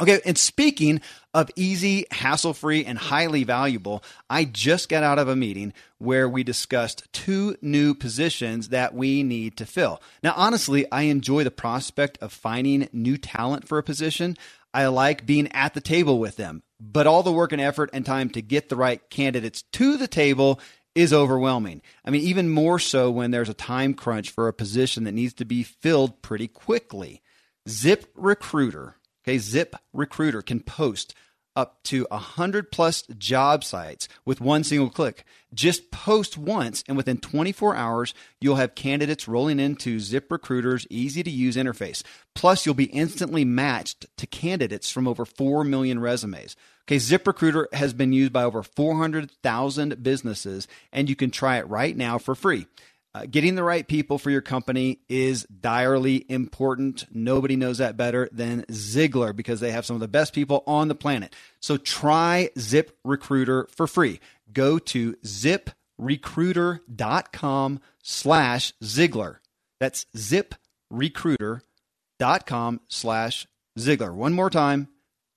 [0.00, 1.02] Okay, and speaking
[1.34, 6.26] of easy, hassle free, and highly valuable, I just got out of a meeting where
[6.26, 10.00] we discussed two new positions that we need to fill.
[10.22, 14.38] Now, honestly, I enjoy the prospect of finding new talent for a position.
[14.72, 18.06] I like being at the table with them, but all the work and effort and
[18.06, 20.60] time to get the right candidates to the table
[20.94, 21.82] is overwhelming.
[22.06, 25.34] I mean, even more so when there's a time crunch for a position that needs
[25.34, 27.20] to be filled pretty quickly.
[27.68, 31.14] ZipRecruiter Okay, Zip Recruiter can post
[31.56, 35.24] up to 100 plus job sites with one single click.
[35.52, 41.30] Just post once, and within 24 hours, you'll have candidates rolling into ZipRecruiter's easy to
[41.30, 42.02] use interface.
[42.34, 46.56] Plus, you'll be instantly matched to candidates from over 4 million resumes.
[46.86, 51.96] Okay, ZipRecruiter has been used by over 400,000 businesses, and you can try it right
[51.96, 52.66] now for free.
[53.12, 57.06] Uh, getting the right people for your company is direly important.
[57.12, 60.86] Nobody knows that better than Ziglar because they have some of the best people on
[60.86, 61.34] the planet.
[61.58, 64.20] So try ZipRecruiter for free.
[64.52, 69.38] Go to ziprecruiter.com slash Ziglar.
[69.80, 73.46] That's ziprecruiter.com slash
[73.78, 74.14] Ziglar.
[74.14, 74.88] One more time,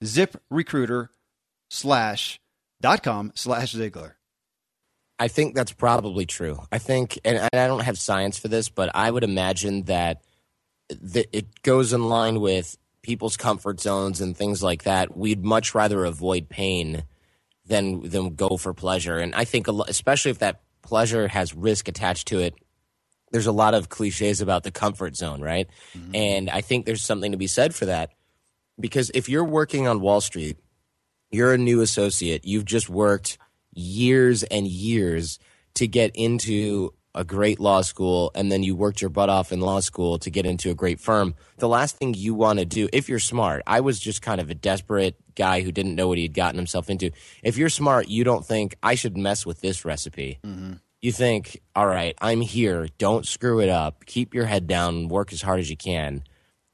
[0.04, 1.10] ziprecruiter
[1.72, 2.40] slash
[3.02, 4.14] com slash Ziglar.
[5.24, 6.60] I think that's probably true.
[6.70, 10.22] I think, and I don't have science for this, but I would imagine that
[10.90, 15.16] it goes in line with people's comfort zones and things like that.
[15.16, 17.06] We'd much rather avoid pain
[17.66, 19.18] than than go for pleasure.
[19.18, 22.56] And I think, especially if that pleasure has risk attached to it,
[23.32, 25.70] there's a lot of cliches about the comfort zone, right?
[25.98, 26.16] Mm-hmm.
[26.16, 28.10] And I think there's something to be said for that
[28.78, 30.58] because if you're working on Wall Street,
[31.32, 33.38] you're a new associate, you've just worked
[33.76, 35.40] years and years
[35.76, 39.62] to get into a great law school and then you worked your butt off in
[39.62, 41.36] law school to get into a great firm.
[41.58, 44.50] The last thing you want to do, if you're smart, I was just kind of
[44.50, 47.12] a desperate guy who didn't know what he had gotten himself into.
[47.44, 50.40] If you're smart, you don't think I should mess with this recipe.
[50.44, 50.74] Mm-hmm.
[51.02, 52.88] You think, all right, I'm here.
[52.98, 54.06] Don't screw it up.
[54.06, 55.10] Keep your head down.
[55.10, 56.24] Work as hard as you can,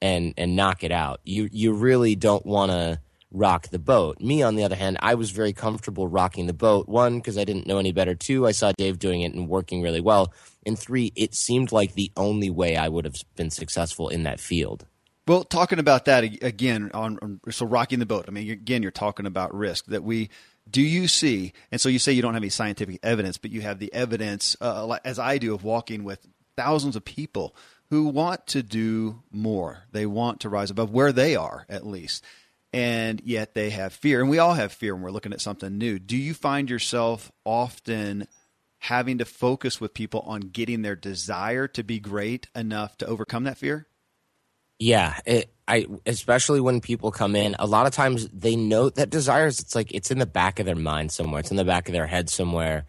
[0.03, 1.19] and and knock it out.
[1.23, 4.19] You you really don't want to rock the boat.
[4.19, 6.87] Me, on the other hand, I was very comfortable rocking the boat.
[6.87, 8.15] One, because I didn't know any better.
[8.15, 10.33] Two, I saw Dave doing it and working really well.
[10.65, 14.39] And three, it seemed like the only way I would have been successful in that
[14.39, 14.85] field.
[15.27, 18.25] Well, talking about that again, on, so rocking the boat.
[18.27, 20.29] I mean, again, you're talking about risk that we.
[20.69, 21.53] Do you see?
[21.71, 24.55] And so you say you don't have any scientific evidence, but you have the evidence,
[24.61, 27.55] uh, as I do, of walking with thousands of people
[27.89, 29.83] who want to do more.
[29.91, 32.23] They want to rise above where they are, at least
[32.71, 34.21] and yet they have fear.
[34.21, 35.99] And we all have fear when we're looking at something new.
[35.99, 38.27] Do you find yourself often
[38.79, 43.43] having to focus with people on getting their desire to be great enough to overcome
[43.43, 43.87] that fear?
[44.79, 49.09] Yeah, it, I especially when people come in, a lot of times they note that
[49.09, 49.59] desires.
[49.59, 51.41] It's like it's in the back of their mind somewhere.
[51.41, 52.85] It's in the back of their head somewhere,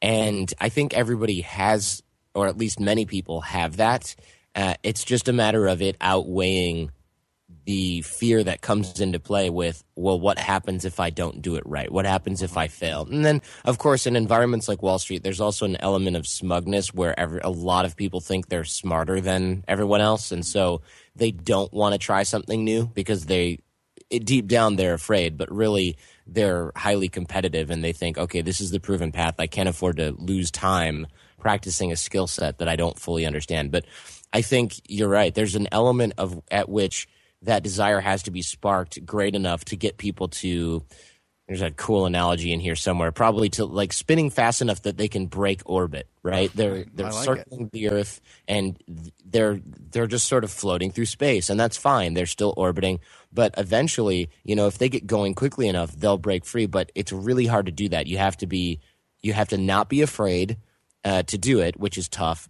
[0.00, 2.02] and I think everybody has,
[2.34, 4.16] or at least many people have that.
[4.54, 6.90] Uh, it's just a matter of it outweighing
[7.64, 11.62] the fear that comes into play with, well, what happens if I don't do it
[11.66, 11.90] right?
[11.90, 13.06] What happens if I fail?
[13.10, 16.92] And then, of course, in environments like Wall Street, there's also an element of smugness
[16.92, 20.30] where every, a lot of people think they're smarter than everyone else.
[20.30, 20.82] And so
[21.16, 23.60] they don't want to try something new because they,
[24.10, 25.96] it, deep down, they're afraid, but really
[26.26, 29.36] they're highly competitive and they think, okay, this is the proven path.
[29.38, 31.06] I can't afford to lose time
[31.38, 33.70] practicing a skill set that I don't fully understand.
[33.70, 33.84] But
[34.32, 35.34] I think you're right.
[35.34, 37.06] There's an element of at which
[37.44, 40.82] that desire has to be sparked great enough to get people to
[41.46, 45.08] there's a cool analogy in here somewhere probably to like spinning fast enough that they
[45.08, 46.50] can break orbit right?
[46.54, 47.72] They're they're like circling it.
[47.72, 48.82] the earth and
[49.24, 49.60] they're
[49.92, 52.14] they're just sort of floating through space and that's fine.
[52.14, 52.98] They're still orbiting.
[53.32, 56.66] But eventually you know if they get going quickly enough they'll break free.
[56.66, 58.08] But it's really hard to do that.
[58.08, 58.80] You have to be
[59.20, 60.56] you have to not be afraid
[61.04, 62.48] uh, to do it which is tough.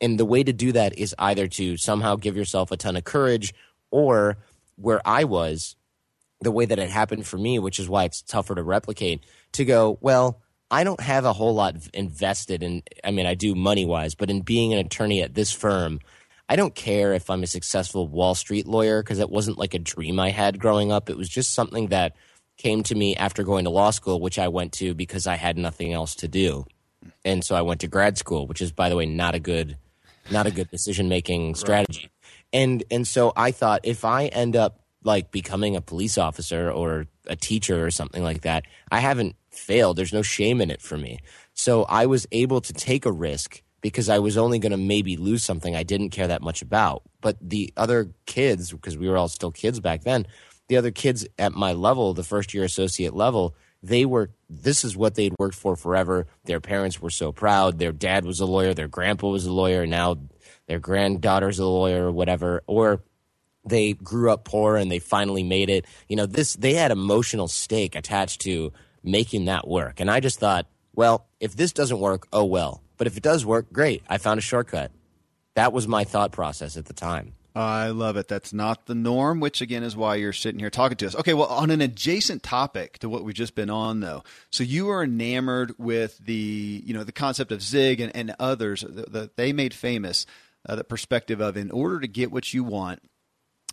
[0.00, 3.04] And the way to do that is either to somehow give yourself a ton of
[3.04, 3.52] courage
[3.90, 4.38] or
[4.76, 5.76] where I was,
[6.40, 9.64] the way that it happened for me, which is why it's tougher to replicate, to
[9.64, 13.84] go, well, I don't have a whole lot invested in, I mean, I do money
[13.84, 16.00] wise, but in being an attorney at this firm,
[16.48, 19.78] I don't care if I'm a successful Wall Street lawyer because it wasn't like a
[19.78, 21.10] dream I had growing up.
[21.10, 22.16] It was just something that
[22.56, 25.56] came to me after going to law school, which I went to because I had
[25.56, 26.66] nothing else to do.
[27.24, 29.76] And so I went to grad school, which is, by the way, not a good,
[30.30, 32.02] not a good decision making strategy.
[32.02, 32.10] Right.
[32.52, 37.06] And and so I thought if I end up like becoming a police officer or
[37.26, 39.96] a teacher or something like that, I haven't failed.
[39.96, 41.18] There's no shame in it for me.
[41.54, 45.16] So I was able to take a risk because I was only going to maybe
[45.16, 47.02] lose something I didn't care that much about.
[47.20, 50.26] But the other kids, because we were all still kids back then,
[50.68, 54.96] the other kids at my level, the first year associate level, they were this is
[54.96, 56.26] what they'd worked for forever.
[56.44, 57.78] Their parents were so proud.
[57.78, 60.18] Their dad was a lawyer, their grandpa was a lawyer, now
[60.70, 63.02] their granddaughter's a lawyer or whatever, or
[63.64, 65.84] they grew up poor and they finally made it.
[66.08, 69.98] You know, this they had emotional stake attached to making that work.
[69.98, 72.84] And I just thought, well, if this doesn't work, oh well.
[72.98, 74.04] But if it does work, great.
[74.08, 74.92] I found a shortcut.
[75.54, 77.32] That was my thought process at the time.
[77.54, 78.28] I love it.
[78.28, 81.16] That's not the norm, which again is why you're sitting here talking to us.
[81.16, 84.88] Okay, well, on an adjacent topic to what we've just been on, though, so you
[84.90, 89.52] are enamored with the you know the concept of Zig and, and others that they
[89.52, 90.26] made famous
[90.68, 93.00] uh, the perspective of in order to get what you want,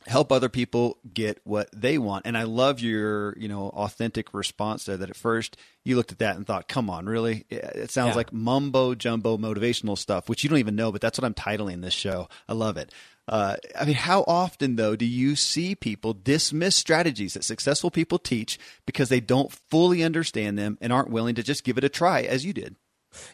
[0.08, 2.26] help other people get what they want.
[2.26, 6.20] And I love your, you know, authentic response there that at first you looked at
[6.20, 7.46] that and thought, come on, really?
[7.50, 8.16] It sounds yeah.
[8.16, 11.82] like mumbo jumbo motivational stuff, which you don't even know, but that's what I'm titling
[11.82, 12.30] this show.
[12.48, 12.92] I love it.
[13.28, 18.20] Uh, I mean, how often though do you see people dismiss strategies that successful people
[18.20, 21.90] teach because they don't fully understand them and aren't willing to just give it a
[21.90, 22.78] try as you did?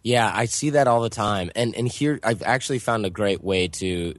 [0.03, 1.51] Yeah, I see that all the time.
[1.55, 4.15] And and here I've actually found a great way to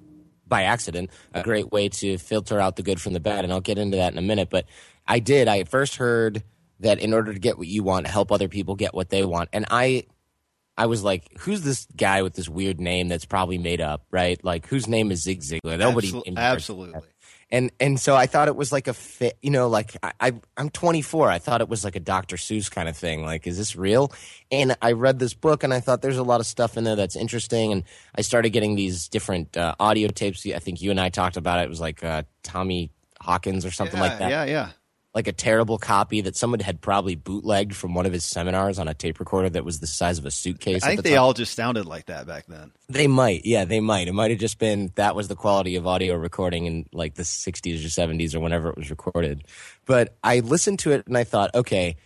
[0.47, 3.61] by accident, a great way to filter out the good from the bad and I'll
[3.61, 4.67] get into that in a minute, but
[5.07, 5.49] I did.
[5.49, 6.43] I first heard
[6.81, 9.49] that in order to get what you want, help other people get what they want.
[9.53, 10.05] And I
[10.77, 14.43] I was like, who's this guy with this weird name that's probably made up, right?
[14.45, 15.79] Like whose name is Zig Ziglar?
[15.79, 17.01] Nobody Absol- absolutely
[17.51, 20.33] and and so I thought it was like a fit, you know, like I, I
[20.57, 21.31] am 24.
[21.31, 22.37] I thought it was like a Dr.
[22.37, 23.25] Seuss kind of thing.
[23.25, 24.13] Like, is this real?
[24.51, 26.97] And I read this book, and I thought there's a lot of stuff in there
[26.97, 27.73] that's interesting.
[27.73, 27.85] And
[28.17, 30.47] I started getting these different uh, audio tapes.
[30.47, 31.65] I think you and I talked about it.
[31.65, 32.91] It was like uh, Tommy
[33.21, 34.31] Hawkins or something yeah, like that.
[34.31, 34.69] Yeah, yeah
[35.15, 38.89] like a terrible copy that someone had probably bootlegged from one of his seminars on
[38.89, 40.83] a tape recorder that was the size of a suitcase.
[40.83, 42.73] I think the they all just sounded like that back then.
[42.89, 44.09] They might, yeah, they might.
[44.09, 47.23] It might have just been that was the quality of audio recording in like the
[47.23, 49.45] 60s or 70s or whenever it was recorded.
[49.87, 51.97] But I listened to it and I thought, okay,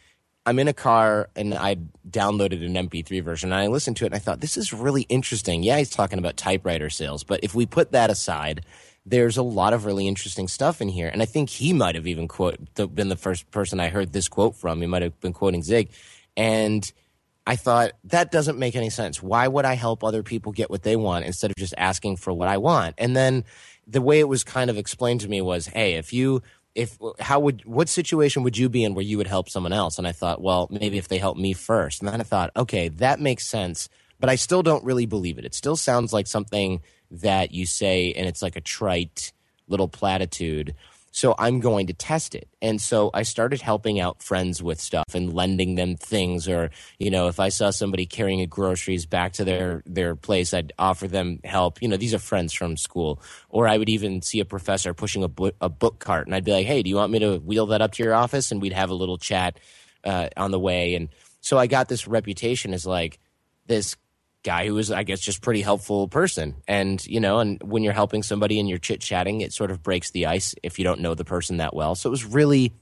[0.44, 1.76] I'm in a car and I
[2.08, 5.02] downloaded an MP3 version and I listened to it and I thought, this is really
[5.02, 5.62] interesting.
[5.62, 8.66] Yeah, he's talking about typewriter sales, but if we put that aside,
[9.10, 11.08] there's a lot of really interesting stuff in here.
[11.08, 14.28] And I think he might have even quote, been the first person I heard this
[14.28, 14.80] quote from.
[14.80, 15.90] He might have been quoting Zig.
[16.36, 16.90] And
[17.46, 19.22] I thought, that doesn't make any sense.
[19.22, 22.32] Why would I help other people get what they want instead of just asking for
[22.32, 22.94] what I want?
[22.98, 23.44] And then
[23.86, 26.42] the way it was kind of explained to me was, hey, if you,
[26.74, 29.96] if, how would, what situation would you be in where you would help someone else?
[29.96, 32.02] And I thought, well, maybe if they help me first.
[32.02, 33.88] And then I thought, okay, that makes sense.
[34.20, 35.46] But I still don't really believe it.
[35.46, 39.32] It still sounds like something that you say and it's like a trite
[39.68, 40.74] little platitude.
[41.10, 42.48] So I'm going to test it.
[42.62, 47.10] And so I started helping out friends with stuff and lending them things or, you
[47.10, 51.40] know, if I saw somebody carrying groceries back to their their place, I'd offer them
[51.44, 51.82] help.
[51.82, 53.20] You know, these are friends from school.
[53.48, 56.44] Or I would even see a professor pushing a, book, a book cart and I'd
[56.44, 58.62] be like, "Hey, do you want me to wheel that up to your office?" and
[58.62, 59.58] we'd have a little chat
[60.04, 61.08] uh, on the way and
[61.40, 63.18] so I got this reputation as like
[63.66, 63.96] this
[64.48, 66.54] guy who was, I guess, just pretty helpful person.
[66.66, 69.82] And, you know, and when you're helping somebody and you're chit chatting, it sort of
[69.82, 71.94] breaks the ice if you don't know the person that well.
[71.94, 72.72] So it was really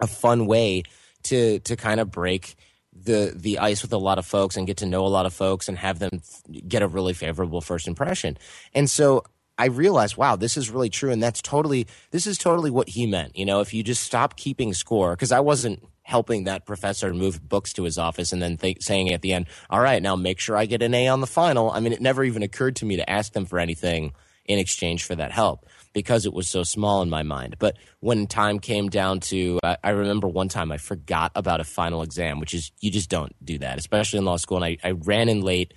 [0.00, 0.82] a fun way
[1.24, 2.54] to to kind of break
[2.92, 5.34] the the ice with a lot of folks and get to know a lot of
[5.34, 6.22] folks and have them
[6.66, 8.38] get a really favorable first impression.
[8.72, 9.24] And so
[9.58, 13.06] I realized, wow, this is really true, and that's totally this is totally what he
[13.06, 13.36] meant.
[13.36, 17.46] You know, if you just stop keeping score, because I wasn't helping that professor move
[17.48, 20.38] books to his office and then th- saying at the end, all right, now make
[20.38, 21.70] sure I get an A on the final.
[21.70, 24.12] I mean, it never even occurred to me to ask them for anything
[24.44, 27.56] in exchange for that help because it was so small in my mind.
[27.58, 31.64] But when time came down to, uh, I remember one time I forgot about a
[31.64, 34.62] final exam, which is, you just don't do that, especially in law school.
[34.62, 35.72] And I, I ran in late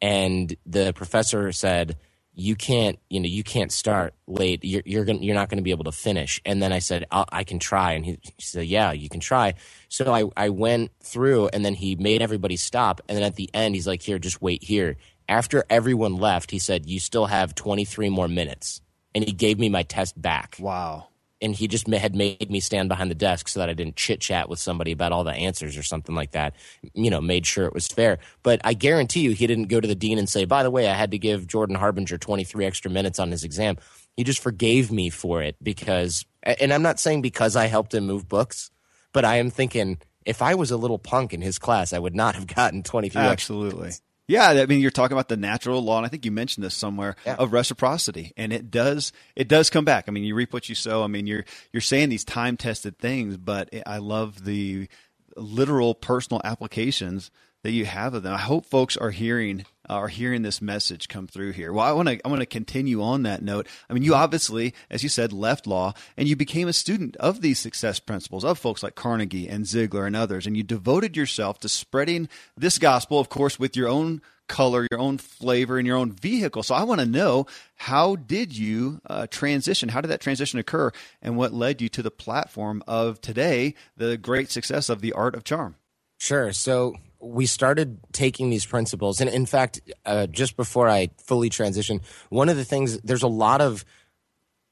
[0.00, 1.96] and the professor said,
[2.34, 4.64] you can't you know you can't start late.
[4.64, 6.40] You're you're gonna, you're not going to be able to finish.
[6.44, 7.92] And then i said i can try.
[7.92, 9.54] And he, he, said yeah you can try.
[9.88, 13.00] So I, I went through and then he made everybody stop.
[13.08, 14.96] And then at the end he's like here just wait here.
[15.28, 18.80] After everyone left he said you still have 23 more minutes.
[19.14, 20.56] And he gave me my test back.
[20.58, 21.08] Wow
[21.42, 24.20] and he just had made me stand behind the desk so that I didn't chit
[24.20, 26.54] chat with somebody about all the answers or something like that.
[26.94, 28.18] You know, made sure it was fair.
[28.42, 30.88] But I guarantee you, he didn't go to the dean and say, "By the way,
[30.88, 33.76] I had to give Jordan Harbinger 23 extra minutes on his exam."
[34.16, 38.06] He just forgave me for it because, and I'm not saying because I helped him
[38.06, 38.70] move books,
[39.12, 42.14] but I am thinking if I was a little punk in his class, I would
[42.14, 43.20] not have gotten 23.
[43.20, 43.92] Absolutely.
[44.32, 46.74] Yeah, I mean, you're talking about the natural law, and I think you mentioned this
[46.74, 47.34] somewhere Yeah.
[47.38, 50.06] of reciprocity, and it does it does come back.
[50.08, 51.04] I mean, you reap what you sow.
[51.04, 54.88] I mean, you're you're saying these time tested things, but I love the
[55.36, 57.30] literal personal applications
[57.62, 58.34] that you have of them.
[58.34, 61.72] I hope folks are hearing are hearing this message come through here.
[61.72, 63.66] Well, I want to I want to continue on that note.
[63.90, 67.40] I mean, you obviously, as you said, left law and you became a student of
[67.40, 71.58] these success principles of folks like Carnegie and Ziglar and others, and you devoted yourself
[71.60, 75.96] to spreading this gospel, of course, with your own color, your own flavor, and your
[75.96, 76.62] own vehicle.
[76.62, 77.46] So I want to know
[77.76, 79.88] how did you uh, transition?
[79.88, 84.16] How did that transition occur, and what led you to the platform of today, the
[84.16, 85.76] great success of the art of charm?
[86.18, 86.52] Sure.
[86.52, 92.00] So we started taking these principles, and in fact, uh, just before I fully transition,
[92.30, 93.84] one of the things there's a lot of,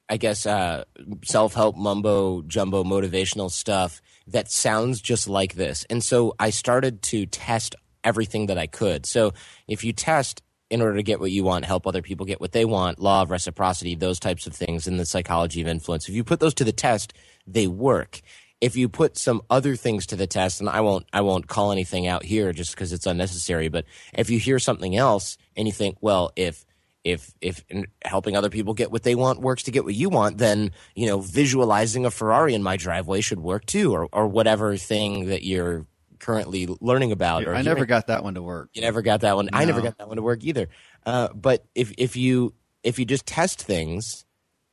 [0.09, 0.85] I guess, uh,
[1.25, 7.03] self help mumbo jumbo motivational stuff that sounds just like this, and so I started
[7.03, 9.07] to test everything that I could.
[9.07, 9.33] So
[9.69, 12.53] if you test in order to get what you want, help other people get what
[12.53, 16.09] they want, law of reciprocity, those types of things, and the psychology of influence.
[16.09, 17.13] If you put those to the test,
[17.47, 18.21] they work.
[18.61, 21.73] If you put some other things to the test, and I won't, I won't call
[21.73, 23.69] anything out here just because it's unnecessary.
[23.69, 26.65] But if you hear something else and you think, well, if
[27.05, 27.65] if if
[28.05, 31.07] helping other people get what they want works to get what you want, then you
[31.07, 35.43] know visualizing a Ferrari in my driveway should work too, or or whatever thing that
[35.43, 35.87] you're
[36.19, 37.45] currently learning about.
[37.45, 38.71] Or I never got that one to work.
[38.75, 39.49] You never got that one.
[39.53, 40.69] I never got that one to work either.
[41.05, 44.25] Uh, but if if you if you just test things,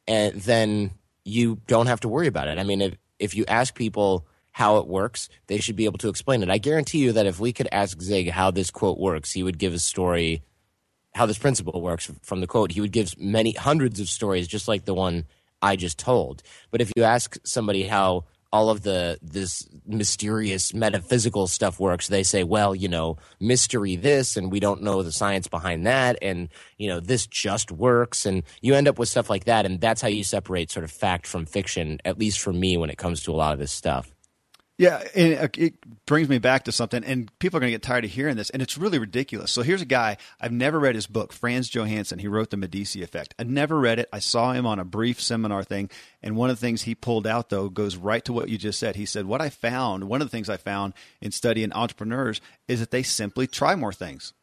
[0.07, 0.91] and then
[1.23, 2.59] you don't have to worry about it.
[2.59, 6.09] I mean, if if you ask people how it works, they should be able to
[6.09, 6.49] explain it.
[6.49, 9.59] I guarantee you that if we could ask Zig how this quote works, he would
[9.59, 10.43] give a story
[11.13, 12.71] how this principle works from the quote.
[12.71, 15.25] He would give many hundreds of stories just like the one
[15.61, 16.43] I just told.
[16.71, 18.25] But if you ask somebody how
[18.57, 24.35] all of the this mysterious metaphysical stuff works, they say, well, you know, mystery this
[24.35, 26.49] and we don't know the science behind that and
[26.79, 30.01] you know, this just works and you end up with stuff like that and that's
[30.01, 33.21] how you separate sort of fact from fiction at least for me when it comes
[33.21, 34.16] to a lot of this stuff.
[34.79, 37.81] Yeah, and it- it brings me back to something, and people are going to get
[37.81, 39.49] tired of hearing this, and it's really ridiculous.
[39.51, 42.19] So here's a guy I've never read his book, Frans Johansson.
[42.19, 43.33] He wrote The Medici Effect.
[43.39, 44.07] I never read it.
[44.13, 45.89] I saw him on a brief seminar thing,
[46.21, 48.79] and one of the things he pulled out though goes right to what you just
[48.79, 48.95] said.
[48.95, 52.79] He said, "What I found, one of the things I found in studying entrepreneurs is
[52.79, 54.33] that they simply try more things."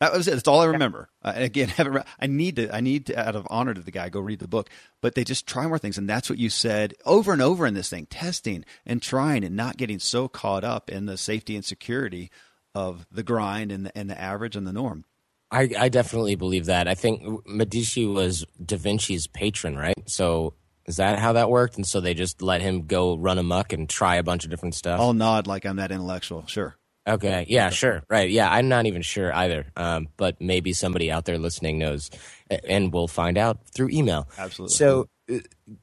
[0.00, 0.32] That was it.
[0.32, 1.08] That's all I remember.
[1.22, 2.74] Uh, and again, haven't I need to.
[2.74, 4.70] I need to, out of honor to the guy, go read the book.
[5.00, 7.74] But they just try more things, and that's what you said over and over in
[7.74, 11.64] this thing: testing and trying, and not getting so caught up in the safety and
[11.64, 12.30] security
[12.74, 15.04] of the grind and the, and the average and the norm.
[15.50, 16.86] I, I definitely believe that.
[16.88, 19.96] I think Medici was Da Vinci's patron, right?
[20.06, 20.54] So
[20.86, 21.76] is that how that worked?
[21.76, 24.74] And so they just let him go run amok and try a bunch of different
[24.74, 25.00] stuff.
[25.00, 26.46] I'll nod like I'm that intellectual.
[26.46, 26.76] Sure.
[27.08, 27.46] Okay.
[27.48, 28.02] Yeah, sure.
[28.08, 28.30] Right.
[28.30, 28.50] Yeah.
[28.50, 29.66] I'm not even sure either.
[29.76, 32.10] Um, but maybe somebody out there listening knows,
[32.50, 34.28] and we'll find out through email.
[34.36, 34.74] Absolutely.
[34.74, 35.08] So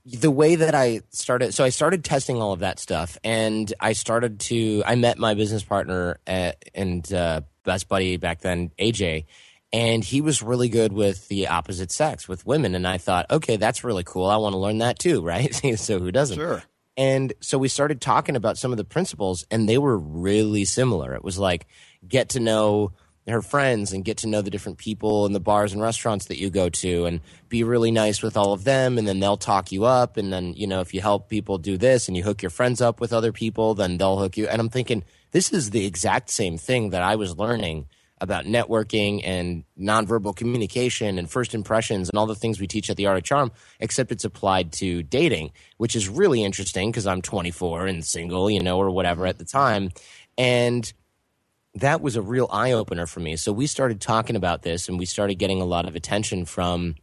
[0.06, 3.94] the way that I started, so I started testing all of that stuff, and I
[3.94, 4.84] started to.
[4.86, 9.26] I met my business partner at, and uh, best buddy back then, AJ,
[9.72, 12.76] and he was really good with the opposite sex, with women.
[12.76, 14.26] And I thought, okay, that's really cool.
[14.26, 15.54] I want to learn that too, right?
[15.78, 16.38] so who doesn't?
[16.38, 16.64] Sure.
[16.98, 21.14] And so we started talking about some of the principles, and they were really similar.
[21.14, 21.68] It was like
[22.08, 22.94] get to know
[23.28, 26.38] her friends and get to know the different people in the bars and restaurants that
[26.38, 28.98] you go to and be really nice with all of them.
[28.98, 30.18] And then they'll talk you up.
[30.18, 32.82] And then you know if you help people do this and you hook your friends
[32.82, 34.48] up with other people then they'll hook you.
[34.48, 37.88] And i'm thinking this is the exact same thing that i was learning
[38.26, 42.98] about networking and nonverbal communication and first impressions and all the things we teach at
[42.98, 43.50] the art of charm
[43.80, 48.62] except it's applied to dating which is really interesting because i'm 24 and single you
[48.62, 49.90] know or whatever at the time
[50.38, 50.94] and
[51.76, 53.36] that was a real eye opener for me.
[53.36, 56.96] So we started talking about this and we started getting a lot of attention from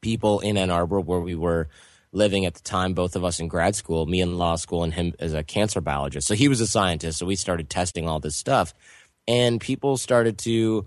[0.00, 1.68] people in Ann Arbor where we were
[2.12, 4.94] living at the time, both of us in grad school, me in law school and
[4.94, 6.28] him as a cancer biologist.
[6.28, 7.18] So he was a scientist.
[7.18, 8.72] So we started testing all this stuff.
[9.28, 10.86] And people started to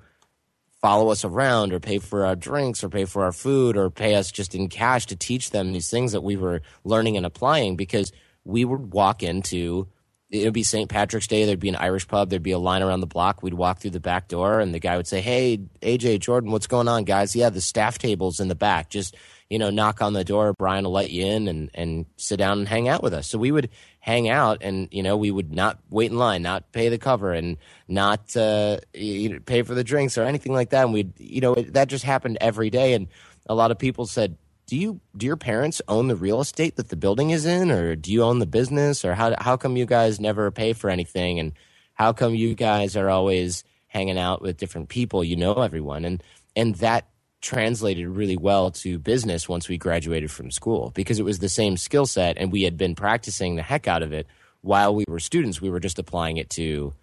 [0.81, 4.15] follow us around or pay for our drinks or pay for our food or pay
[4.15, 7.75] us just in cash to teach them these things that we were learning and applying
[7.75, 8.11] because
[8.45, 9.87] we would walk into
[10.31, 10.89] it would be St.
[10.89, 11.45] Patrick's Day.
[11.45, 12.29] There'd be an Irish pub.
[12.29, 13.41] There'd be a line around the block.
[13.41, 16.67] We'd walk through the back door, and the guy would say, "Hey, AJ Jordan, what's
[16.67, 17.35] going on, guys?
[17.35, 18.89] Yeah, the staff table's in the back.
[18.89, 19.15] Just
[19.49, 20.53] you know, knock on the door.
[20.53, 23.39] Brian will let you in and and sit down and hang out with us." So
[23.39, 23.69] we would
[23.99, 27.31] hang out, and you know, we would not wait in line, not pay the cover,
[27.33, 30.85] and not uh, pay for the drinks or anything like that.
[30.85, 32.93] And we'd, you know, it, that just happened every day.
[32.93, 33.07] And
[33.47, 34.37] a lot of people said,
[34.69, 37.95] do you do your parents own the real estate that the building is in or
[37.95, 41.39] do you own the business or how how come you guys never pay for anything
[41.39, 41.53] and
[41.95, 46.23] how come you guys are always hanging out with different people you know everyone and
[46.55, 47.07] and that
[47.41, 51.77] translated really well to business once we graduated from school because it was the same
[51.77, 54.27] skill set and we had been practicing the heck out of it
[54.61, 55.61] while we were students.
[55.61, 56.93] We were just applying it to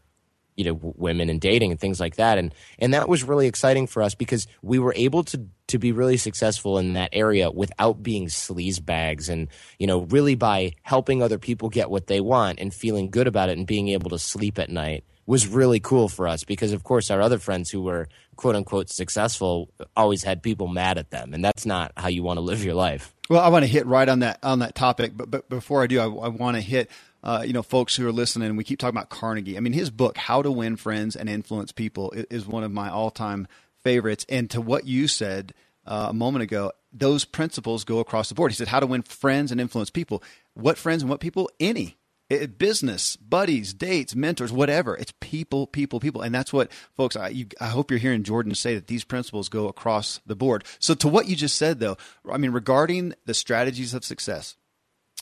[0.57, 2.39] you know women and dating and things like that.
[2.39, 5.93] And and that was really exciting for us because we were able to to be
[5.93, 11.23] really successful in that area without being sleaze bags and you know really by helping
[11.23, 14.19] other people get what they want and feeling good about it and being able to
[14.19, 17.83] sleep at night was really cool for us because of course our other friends who
[17.83, 22.23] were quote unquote successful always had people mad at them and that's not how you
[22.23, 24.75] want to live your life well i want to hit right on that on that
[24.75, 26.91] topic but but before i do i, I want to hit
[27.27, 29.57] uh, you know, folks who are listening, we keep talking about Carnegie.
[29.57, 32.89] I mean, his book, How to Win Friends and Influence People, is one of my
[32.89, 33.49] all time
[33.83, 34.25] favorites.
[34.29, 35.53] And to what you said
[35.85, 38.53] uh, a moment ago, those principles go across the board.
[38.53, 40.23] He said, How to win friends and influence people.
[40.55, 41.51] What friends and what people?
[41.59, 41.97] Any.
[42.29, 44.97] It, business, buddies, dates, mentors, whatever.
[44.97, 46.23] It's people, people, people.
[46.23, 49.49] And that's what, folks, I, you, I hope you're hearing Jordan say that these principles
[49.49, 50.65] go across the board.
[50.81, 51.97] So, to what you just said, though,
[52.31, 54.57] I mean, regarding the strategies of success,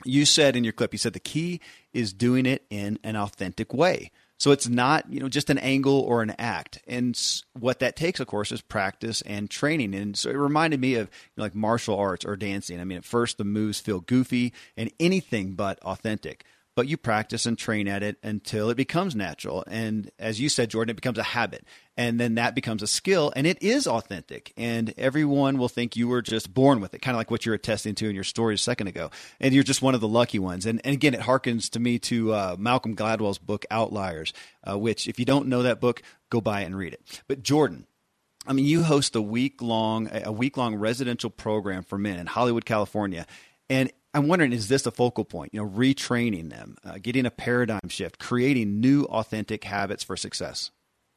[0.04, 1.60] you said in your clip, you said the key
[1.92, 4.10] is doing it in an authentic way.
[4.38, 6.82] So it's not, you know, just an angle or an act.
[6.88, 7.18] And
[7.52, 9.94] what that takes, of course, is practice and training.
[9.94, 12.80] And so it reminded me of you know, like martial arts or dancing.
[12.80, 16.44] I mean, at first the moves feel goofy and anything but authentic
[16.74, 19.64] but you practice and train at it until it becomes natural.
[19.66, 21.64] And as you said, Jordan, it becomes a habit.
[21.96, 24.52] And then that becomes a skill and it is authentic.
[24.56, 27.50] And everyone will think you were just born with it, kind of like what you
[27.50, 29.10] were attesting to in your story a second ago.
[29.40, 30.66] And you're just one of the lucky ones.
[30.66, 34.32] And, and again, it harkens to me to uh, Malcolm Gladwell's book, Outliers,
[34.68, 37.22] uh, which, if you don't know that book, go buy it and read it.
[37.28, 37.86] But Jordan,
[38.46, 42.26] I mean, you host a week long a week long residential program for men in
[42.26, 43.26] Hollywood, California,
[43.68, 45.52] and I'm wondering, is this a focal point?
[45.52, 50.70] You know, retraining them, uh, getting a paradigm shift, creating new authentic habits for success.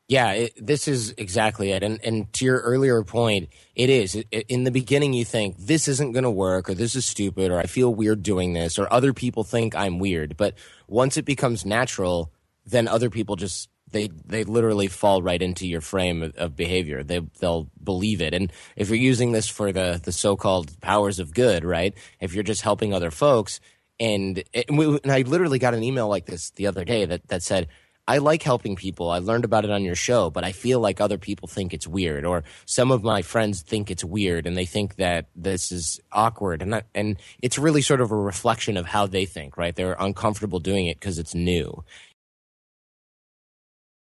[0.07, 1.83] Yeah, it, this is exactly it.
[1.83, 4.15] And, and to your earlier point, it is.
[4.15, 7.05] It, it, in the beginning, you think this isn't going to work, or this is
[7.05, 10.37] stupid, or I feel weird doing this, or other people think I'm weird.
[10.37, 10.55] But
[10.87, 12.31] once it becomes natural,
[12.65, 17.03] then other people just they they literally fall right into your frame of, of, behavior.
[17.03, 18.33] They they'll believe it.
[18.33, 21.93] And if you're using this for the the so-called powers of good, right?
[22.19, 23.59] If you're just helping other folks,
[23.99, 27.27] and, and, we, and I literally got an email like this the other day that
[27.29, 27.67] that said.
[28.09, 29.09] I like helping people.
[29.11, 31.85] I learned about it on your show, but I feel like other people think it's
[31.85, 35.99] weird, or some of my friends think it's weird, and they think that this is
[36.13, 39.75] awkward, and and it's really sort of a reflection of how they think, right?
[39.75, 41.83] They're uncomfortable doing it because it's new,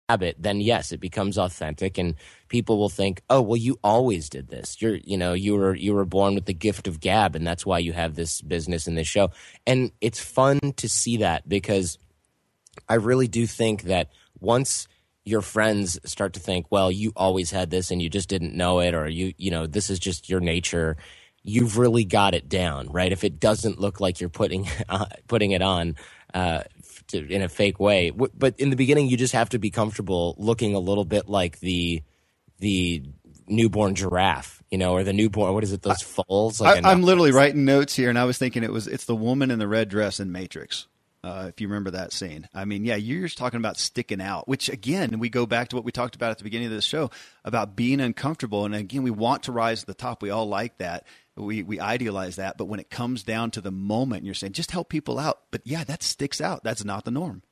[0.09, 2.15] habit, then yes, it becomes authentic and
[2.49, 4.81] people will think, "Oh, well you always did this.
[4.81, 7.65] You're, you know, you were you were born with the gift of gab and that's
[7.65, 9.31] why you have this business and this show."
[9.67, 11.99] And it's fun to see that because
[12.89, 14.89] I really do think that once
[15.25, 18.81] your friends start to think, "Well, you always had this and you just didn't know
[18.81, 20.97] it or you, you know, this is just your nature."
[21.47, 23.13] you've really got it down, right?
[23.13, 25.95] If it doesn't look like you're putting uh, putting it on
[26.33, 26.63] uh,
[27.09, 30.35] to, in a fake way, but in the beginning, you just have to be comfortable
[30.39, 32.03] looking a little bit like the
[32.59, 33.03] the
[33.47, 35.55] newborn giraffe, you know, or the newborn.
[35.55, 35.83] What is it?
[35.83, 36.61] Those foals.
[36.61, 39.17] Like I, am literally writing notes here, and I was thinking it was it's the
[39.17, 40.87] woman in the red dress in Matrix.
[41.23, 42.47] Uh, if you remember that scene.
[42.53, 45.77] I mean, yeah, you're just talking about sticking out, which again, we go back to
[45.77, 47.11] what we talked about at the beginning of this show
[47.47, 48.67] about being uncomfortable.
[48.67, 50.23] And again, we want to rise to the top.
[50.23, 51.07] We all like that.
[51.37, 52.57] We, we idealize that.
[52.57, 55.41] But when it comes down to the moment, you're saying, just help people out.
[55.51, 56.62] But yeah, that sticks out.
[56.62, 57.43] That's not the norm.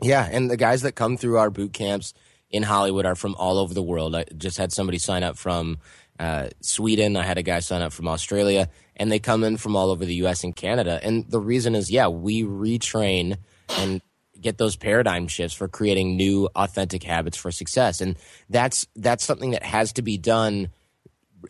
[0.00, 0.28] Yeah.
[0.30, 2.14] And the guys that come through our boot camps
[2.50, 4.14] in Hollywood are from all over the world.
[4.14, 5.78] I just had somebody sign up from
[6.18, 7.16] uh, Sweden.
[7.16, 10.04] I had a guy sign up from Australia and they come in from all over
[10.04, 10.98] the US and Canada.
[11.02, 13.36] And the reason is, yeah, we retrain
[13.76, 14.00] and
[14.40, 18.00] get those paradigm shifts for creating new authentic habits for success.
[18.00, 18.16] And
[18.48, 20.70] that's that's something that has to be done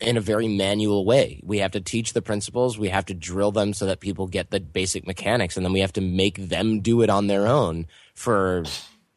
[0.01, 1.41] in a very manual way.
[1.43, 4.51] We have to teach the principles, we have to drill them so that people get
[4.51, 7.87] the basic mechanics and then we have to make them do it on their own
[8.13, 8.63] for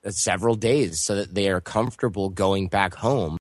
[0.09, 3.39] several days so that they are comfortable going back home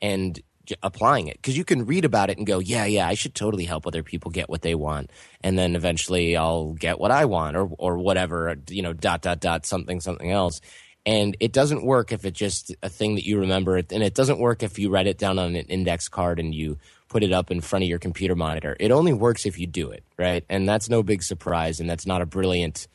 [0.00, 0.40] and
[0.82, 3.64] applying it because you can read about it and go, yeah, yeah, I should totally
[3.64, 5.10] help other people get what they want,
[5.42, 9.40] and then eventually I'll get what I want or or whatever, you know, dot dot
[9.40, 10.60] dot something something else.
[11.06, 14.38] And it doesn't work if it's just a thing that you remember, and it doesn't
[14.38, 16.78] work if you write it down on an index card and you
[17.08, 18.76] put it up in front of your computer monitor.
[18.80, 20.44] It only works if you do it, right?
[20.48, 22.88] And that's no big surprise, and that's not a brilliant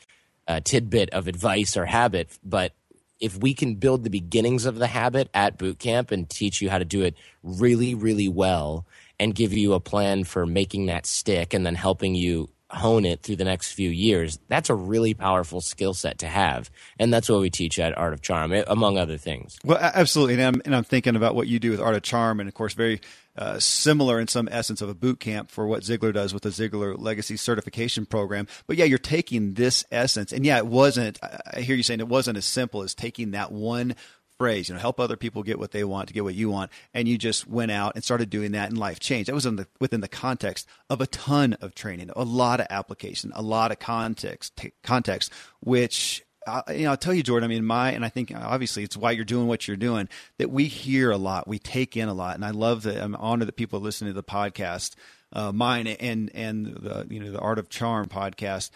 [0.47, 2.74] uh, tidbit of advice or habit, but
[3.20, 6.70] if we can build the beginnings of the habit at boot camp and teach you
[6.70, 8.86] how to do it really, really well
[9.20, 13.24] and give you a plan for making that stick and then helping you hone it
[13.24, 16.70] through the next few years, that's a really powerful skill set to have.
[16.99, 19.57] And that's what we teach at Art of Charm, among other things.
[19.63, 20.36] Well, absolutely.
[20.36, 22.53] And I'm, and I'm thinking about what you do with Art of Charm, and of
[22.53, 23.01] course, very
[23.36, 26.49] uh, similar in some essence of a boot camp for what Ziglar does with the
[26.49, 28.47] Ziglar Legacy Certification Program.
[28.67, 31.20] But yeah, you're taking this essence, and yeah, it wasn't.
[31.24, 33.95] I hear you saying it wasn't as simple as taking that one
[34.40, 36.72] phrase, you know, help other people get what they want to get what you want,
[36.94, 39.28] and you just went out and started doing that, and life changed.
[39.28, 42.68] That was in the, within the context of a ton of training, a lot of
[42.70, 46.24] application, a lot of context, t- context, which
[46.70, 47.50] you know, I'll tell you, Jordan.
[47.50, 50.08] I mean, my and I think obviously it's why you're doing what you're doing.
[50.38, 52.98] That we hear a lot, we take in a lot, and I love that.
[52.98, 54.96] I'm honored that people are listening to the podcast,
[55.34, 58.72] uh, mine and and the you know the Art of Charm podcast.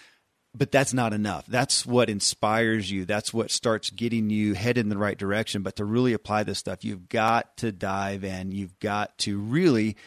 [0.56, 1.48] But that's not enough.
[1.48, 3.06] That's what inspires you.
[3.06, 5.64] That's what starts getting you headed in the right direction.
[5.64, 8.52] But to really apply this stuff, you've got to dive in.
[8.52, 9.98] You've got to really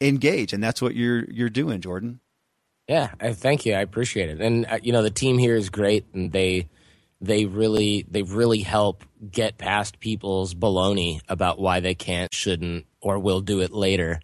[0.00, 2.20] engage, and that's what you're you're doing, Jordan.
[2.88, 3.74] Yeah, I thank you.
[3.74, 4.40] I appreciate it.
[4.40, 6.68] And uh, you know, the team here is great, and they
[7.20, 13.18] they really they really help get past people's baloney about why they can't, shouldn't, or
[13.18, 14.20] will do it later,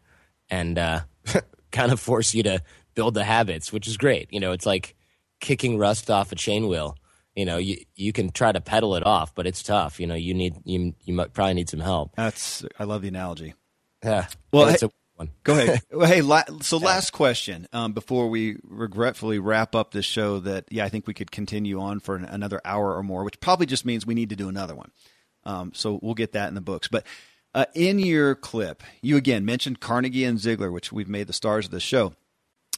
[0.50, 1.00] and uh,
[1.70, 2.60] kind of force you to
[2.94, 4.32] build the habits, which is great.
[4.32, 4.96] You know, it's like
[5.41, 6.97] kicking rust off a chain wheel.
[7.34, 10.01] You know, you you can try to pedal it off, but it's tough.
[10.01, 12.16] You know, you need you you might probably need some help.
[12.16, 13.55] That's I love the analogy.
[14.03, 14.26] Yeah.
[14.53, 15.30] Well, it's a one.
[15.43, 15.82] Go ahead.
[15.93, 20.39] well, hey, la- so last question um, before we regretfully wrap up this show.
[20.39, 23.41] That yeah, I think we could continue on for an, another hour or more, which
[23.41, 24.91] probably just means we need to do another one.
[25.45, 26.89] Um, so we'll get that in the books.
[26.89, 27.07] But
[27.55, 31.66] uh, in your clip, you again mentioned Carnegie and Ziglar, which we've made the stars
[31.66, 32.14] of the show,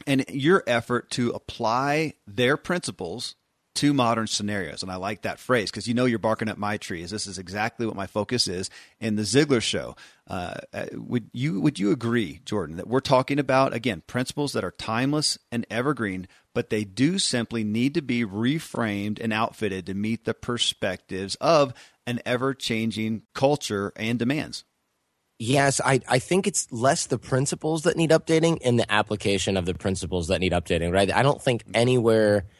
[0.07, 3.35] and your effort to apply their principles
[3.77, 4.83] to modern scenarios.
[4.83, 7.03] And I like that phrase because you know you're barking up my tree.
[7.03, 8.69] Is this is exactly what my focus is
[9.01, 9.97] in the Ziglar show.
[10.27, 14.65] Uh, uh, would you would you agree, Jordan, that we're talking about again principles that
[14.65, 19.95] are timeless and evergreen, but they do simply need to be reframed and outfitted to
[19.95, 21.73] meet the perspectives of
[22.07, 24.65] an ever changing culture and demands?
[25.43, 29.67] Yes, I, I think it's less the principles that need updating and the application of
[29.67, 31.13] the principles that need updating, right?
[31.13, 32.45] I don't think anywhere–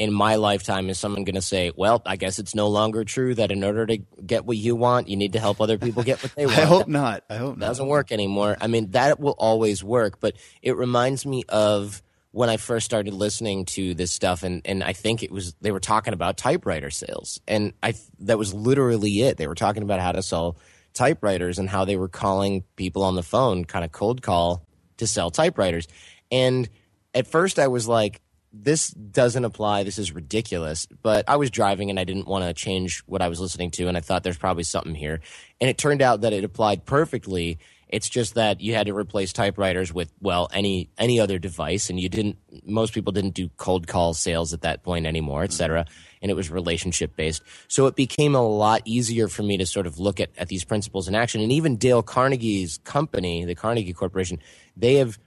[0.00, 3.34] in my lifetime is someone going to say, well, I guess it's no longer true
[3.34, 6.22] that in order to get what you want, you need to help other people get
[6.22, 6.58] what they want.
[6.58, 7.22] I hope not.
[7.28, 7.66] I hope not.
[7.66, 8.56] Doesn't work anymore.
[8.62, 13.12] I mean, that will always work, but it reminds me of when I first started
[13.12, 16.88] listening to this stuff, and, and I think it was they were talking about typewriter
[16.88, 19.36] sales, and I that was literally it.
[19.36, 20.56] They were talking about how to sell
[20.94, 24.66] typewriters and how they were calling people on the phone, kind of cold call
[24.96, 25.86] to sell typewriters,
[26.30, 26.68] and
[27.14, 28.20] at first I was like,
[28.52, 29.84] this doesn't apply.
[29.84, 30.86] This is ridiculous.
[31.02, 33.86] But I was driving and I didn't want to change what I was listening to.
[33.86, 35.20] And I thought there's probably something here.
[35.60, 37.58] And it turned out that it applied perfectly.
[37.88, 41.90] It's just that you had to replace typewriters with, well, any, any other device.
[41.90, 45.52] And you didn't, most people didn't do cold call sales at that point anymore, et
[45.52, 45.86] cetera.
[46.22, 47.42] And it was relationship based.
[47.68, 50.64] So it became a lot easier for me to sort of look at, at these
[50.64, 51.40] principles in action.
[51.40, 54.38] And even Dale Carnegie's company, the Carnegie Corporation,
[54.76, 55.18] they have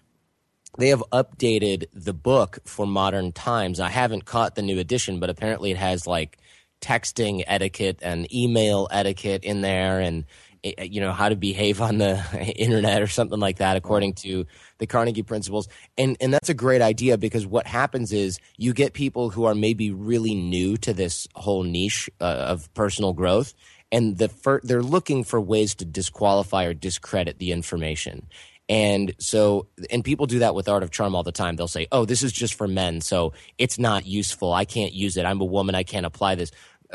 [0.77, 3.79] they have updated the book for modern times.
[3.79, 6.39] I haven't caught the new edition, but apparently it has like
[6.81, 10.25] texting etiquette and email etiquette in there and
[10.63, 12.23] you know how to behave on the
[12.55, 14.45] internet or something like that according to
[14.77, 18.93] the Carnegie principles and and that's a great idea because what happens is you get
[18.93, 23.53] people who are maybe really new to this whole niche uh, of personal growth
[23.91, 28.27] and the fir- they're looking for ways to disqualify or discredit the information
[28.69, 31.57] and so, and people do that with Art of Charm all the time.
[31.57, 34.53] They'll say, oh, this is just for men, so it's not useful.
[34.53, 35.25] I can't use it.
[35.25, 35.75] I'm a woman.
[35.75, 36.51] I can't apply this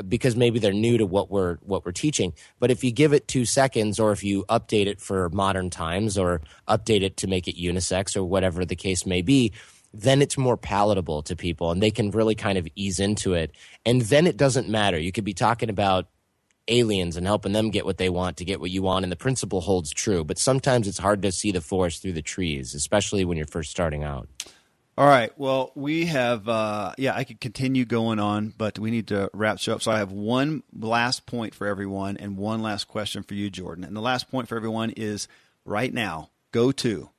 [0.07, 2.32] because maybe they're new to what we're what we're teaching.
[2.59, 6.18] But if you give it two seconds, or if you update it for modern times,
[6.18, 9.53] or update it to make it unisex, or whatever the case may be,
[9.92, 13.53] then it's more palatable to people, and they can really kind of ease into it.
[13.86, 14.99] And then it doesn't matter.
[14.99, 16.09] You could be talking about
[16.68, 19.16] aliens and helping them get what they want to get what you want, and the
[19.16, 20.24] principle holds true.
[20.24, 23.70] But sometimes it's hard to see the forest through the trees, especially when you're first
[23.70, 24.28] starting out.
[24.99, 25.30] All right.
[25.38, 29.59] Well, we have, uh, yeah, I could continue going on, but we need to wrap
[29.68, 29.80] up.
[29.80, 33.84] So I have one last point for everyone and one last question for you, Jordan.
[33.84, 35.28] And the last point for everyone is
[35.64, 37.11] right now, go to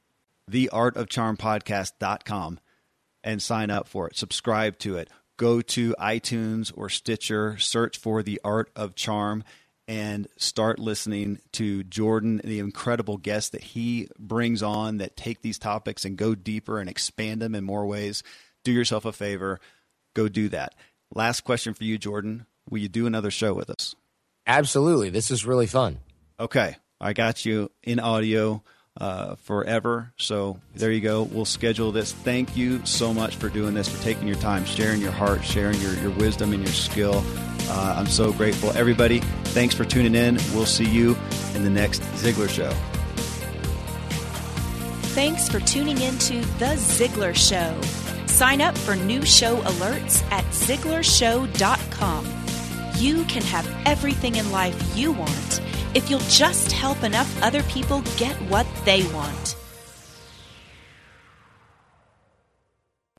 [0.51, 2.59] theartofcharmpodcast.com
[3.23, 4.17] and sign up for it.
[4.17, 5.09] Subscribe to it.
[5.37, 9.45] Go to iTunes or Stitcher, search for The Art of Charm
[9.89, 15.57] and start listening to Jordan, the incredible guests that he brings on that take these
[15.57, 18.21] topics and go deeper and expand them in more ways.
[18.63, 19.59] Do yourself a favor,
[20.15, 20.75] go do that.
[21.15, 22.45] Last question for you, Jordan.
[22.69, 23.95] Will you do another show with us?
[24.45, 25.09] Absolutely.
[25.09, 25.97] This is really fun.
[26.39, 26.77] Okay.
[27.01, 28.61] I got you in audio
[28.99, 30.11] uh, forever.
[30.17, 31.23] So there you go.
[31.23, 32.11] We'll schedule this.
[32.11, 35.79] Thank you so much for doing this, for taking your time, sharing your heart, sharing
[35.81, 37.23] your, your wisdom and your skill.
[37.71, 38.71] Uh, I'm so grateful.
[38.71, 40.35] Everybody, thanks for tuning in.
[40.53, 41.17] We'll see you
[41.55, 42.71] in the next Ziglar Show.
[45.13, 47.79] Thanks for tuning in to The Ziglar Show.
[48.27, 52.25] Sign up for new show alerts at ZiglarShow.com.
[52.99, 55.61] You can have everything in life you want
[55.93, 59.55] if you'll just help enough other people get what they want.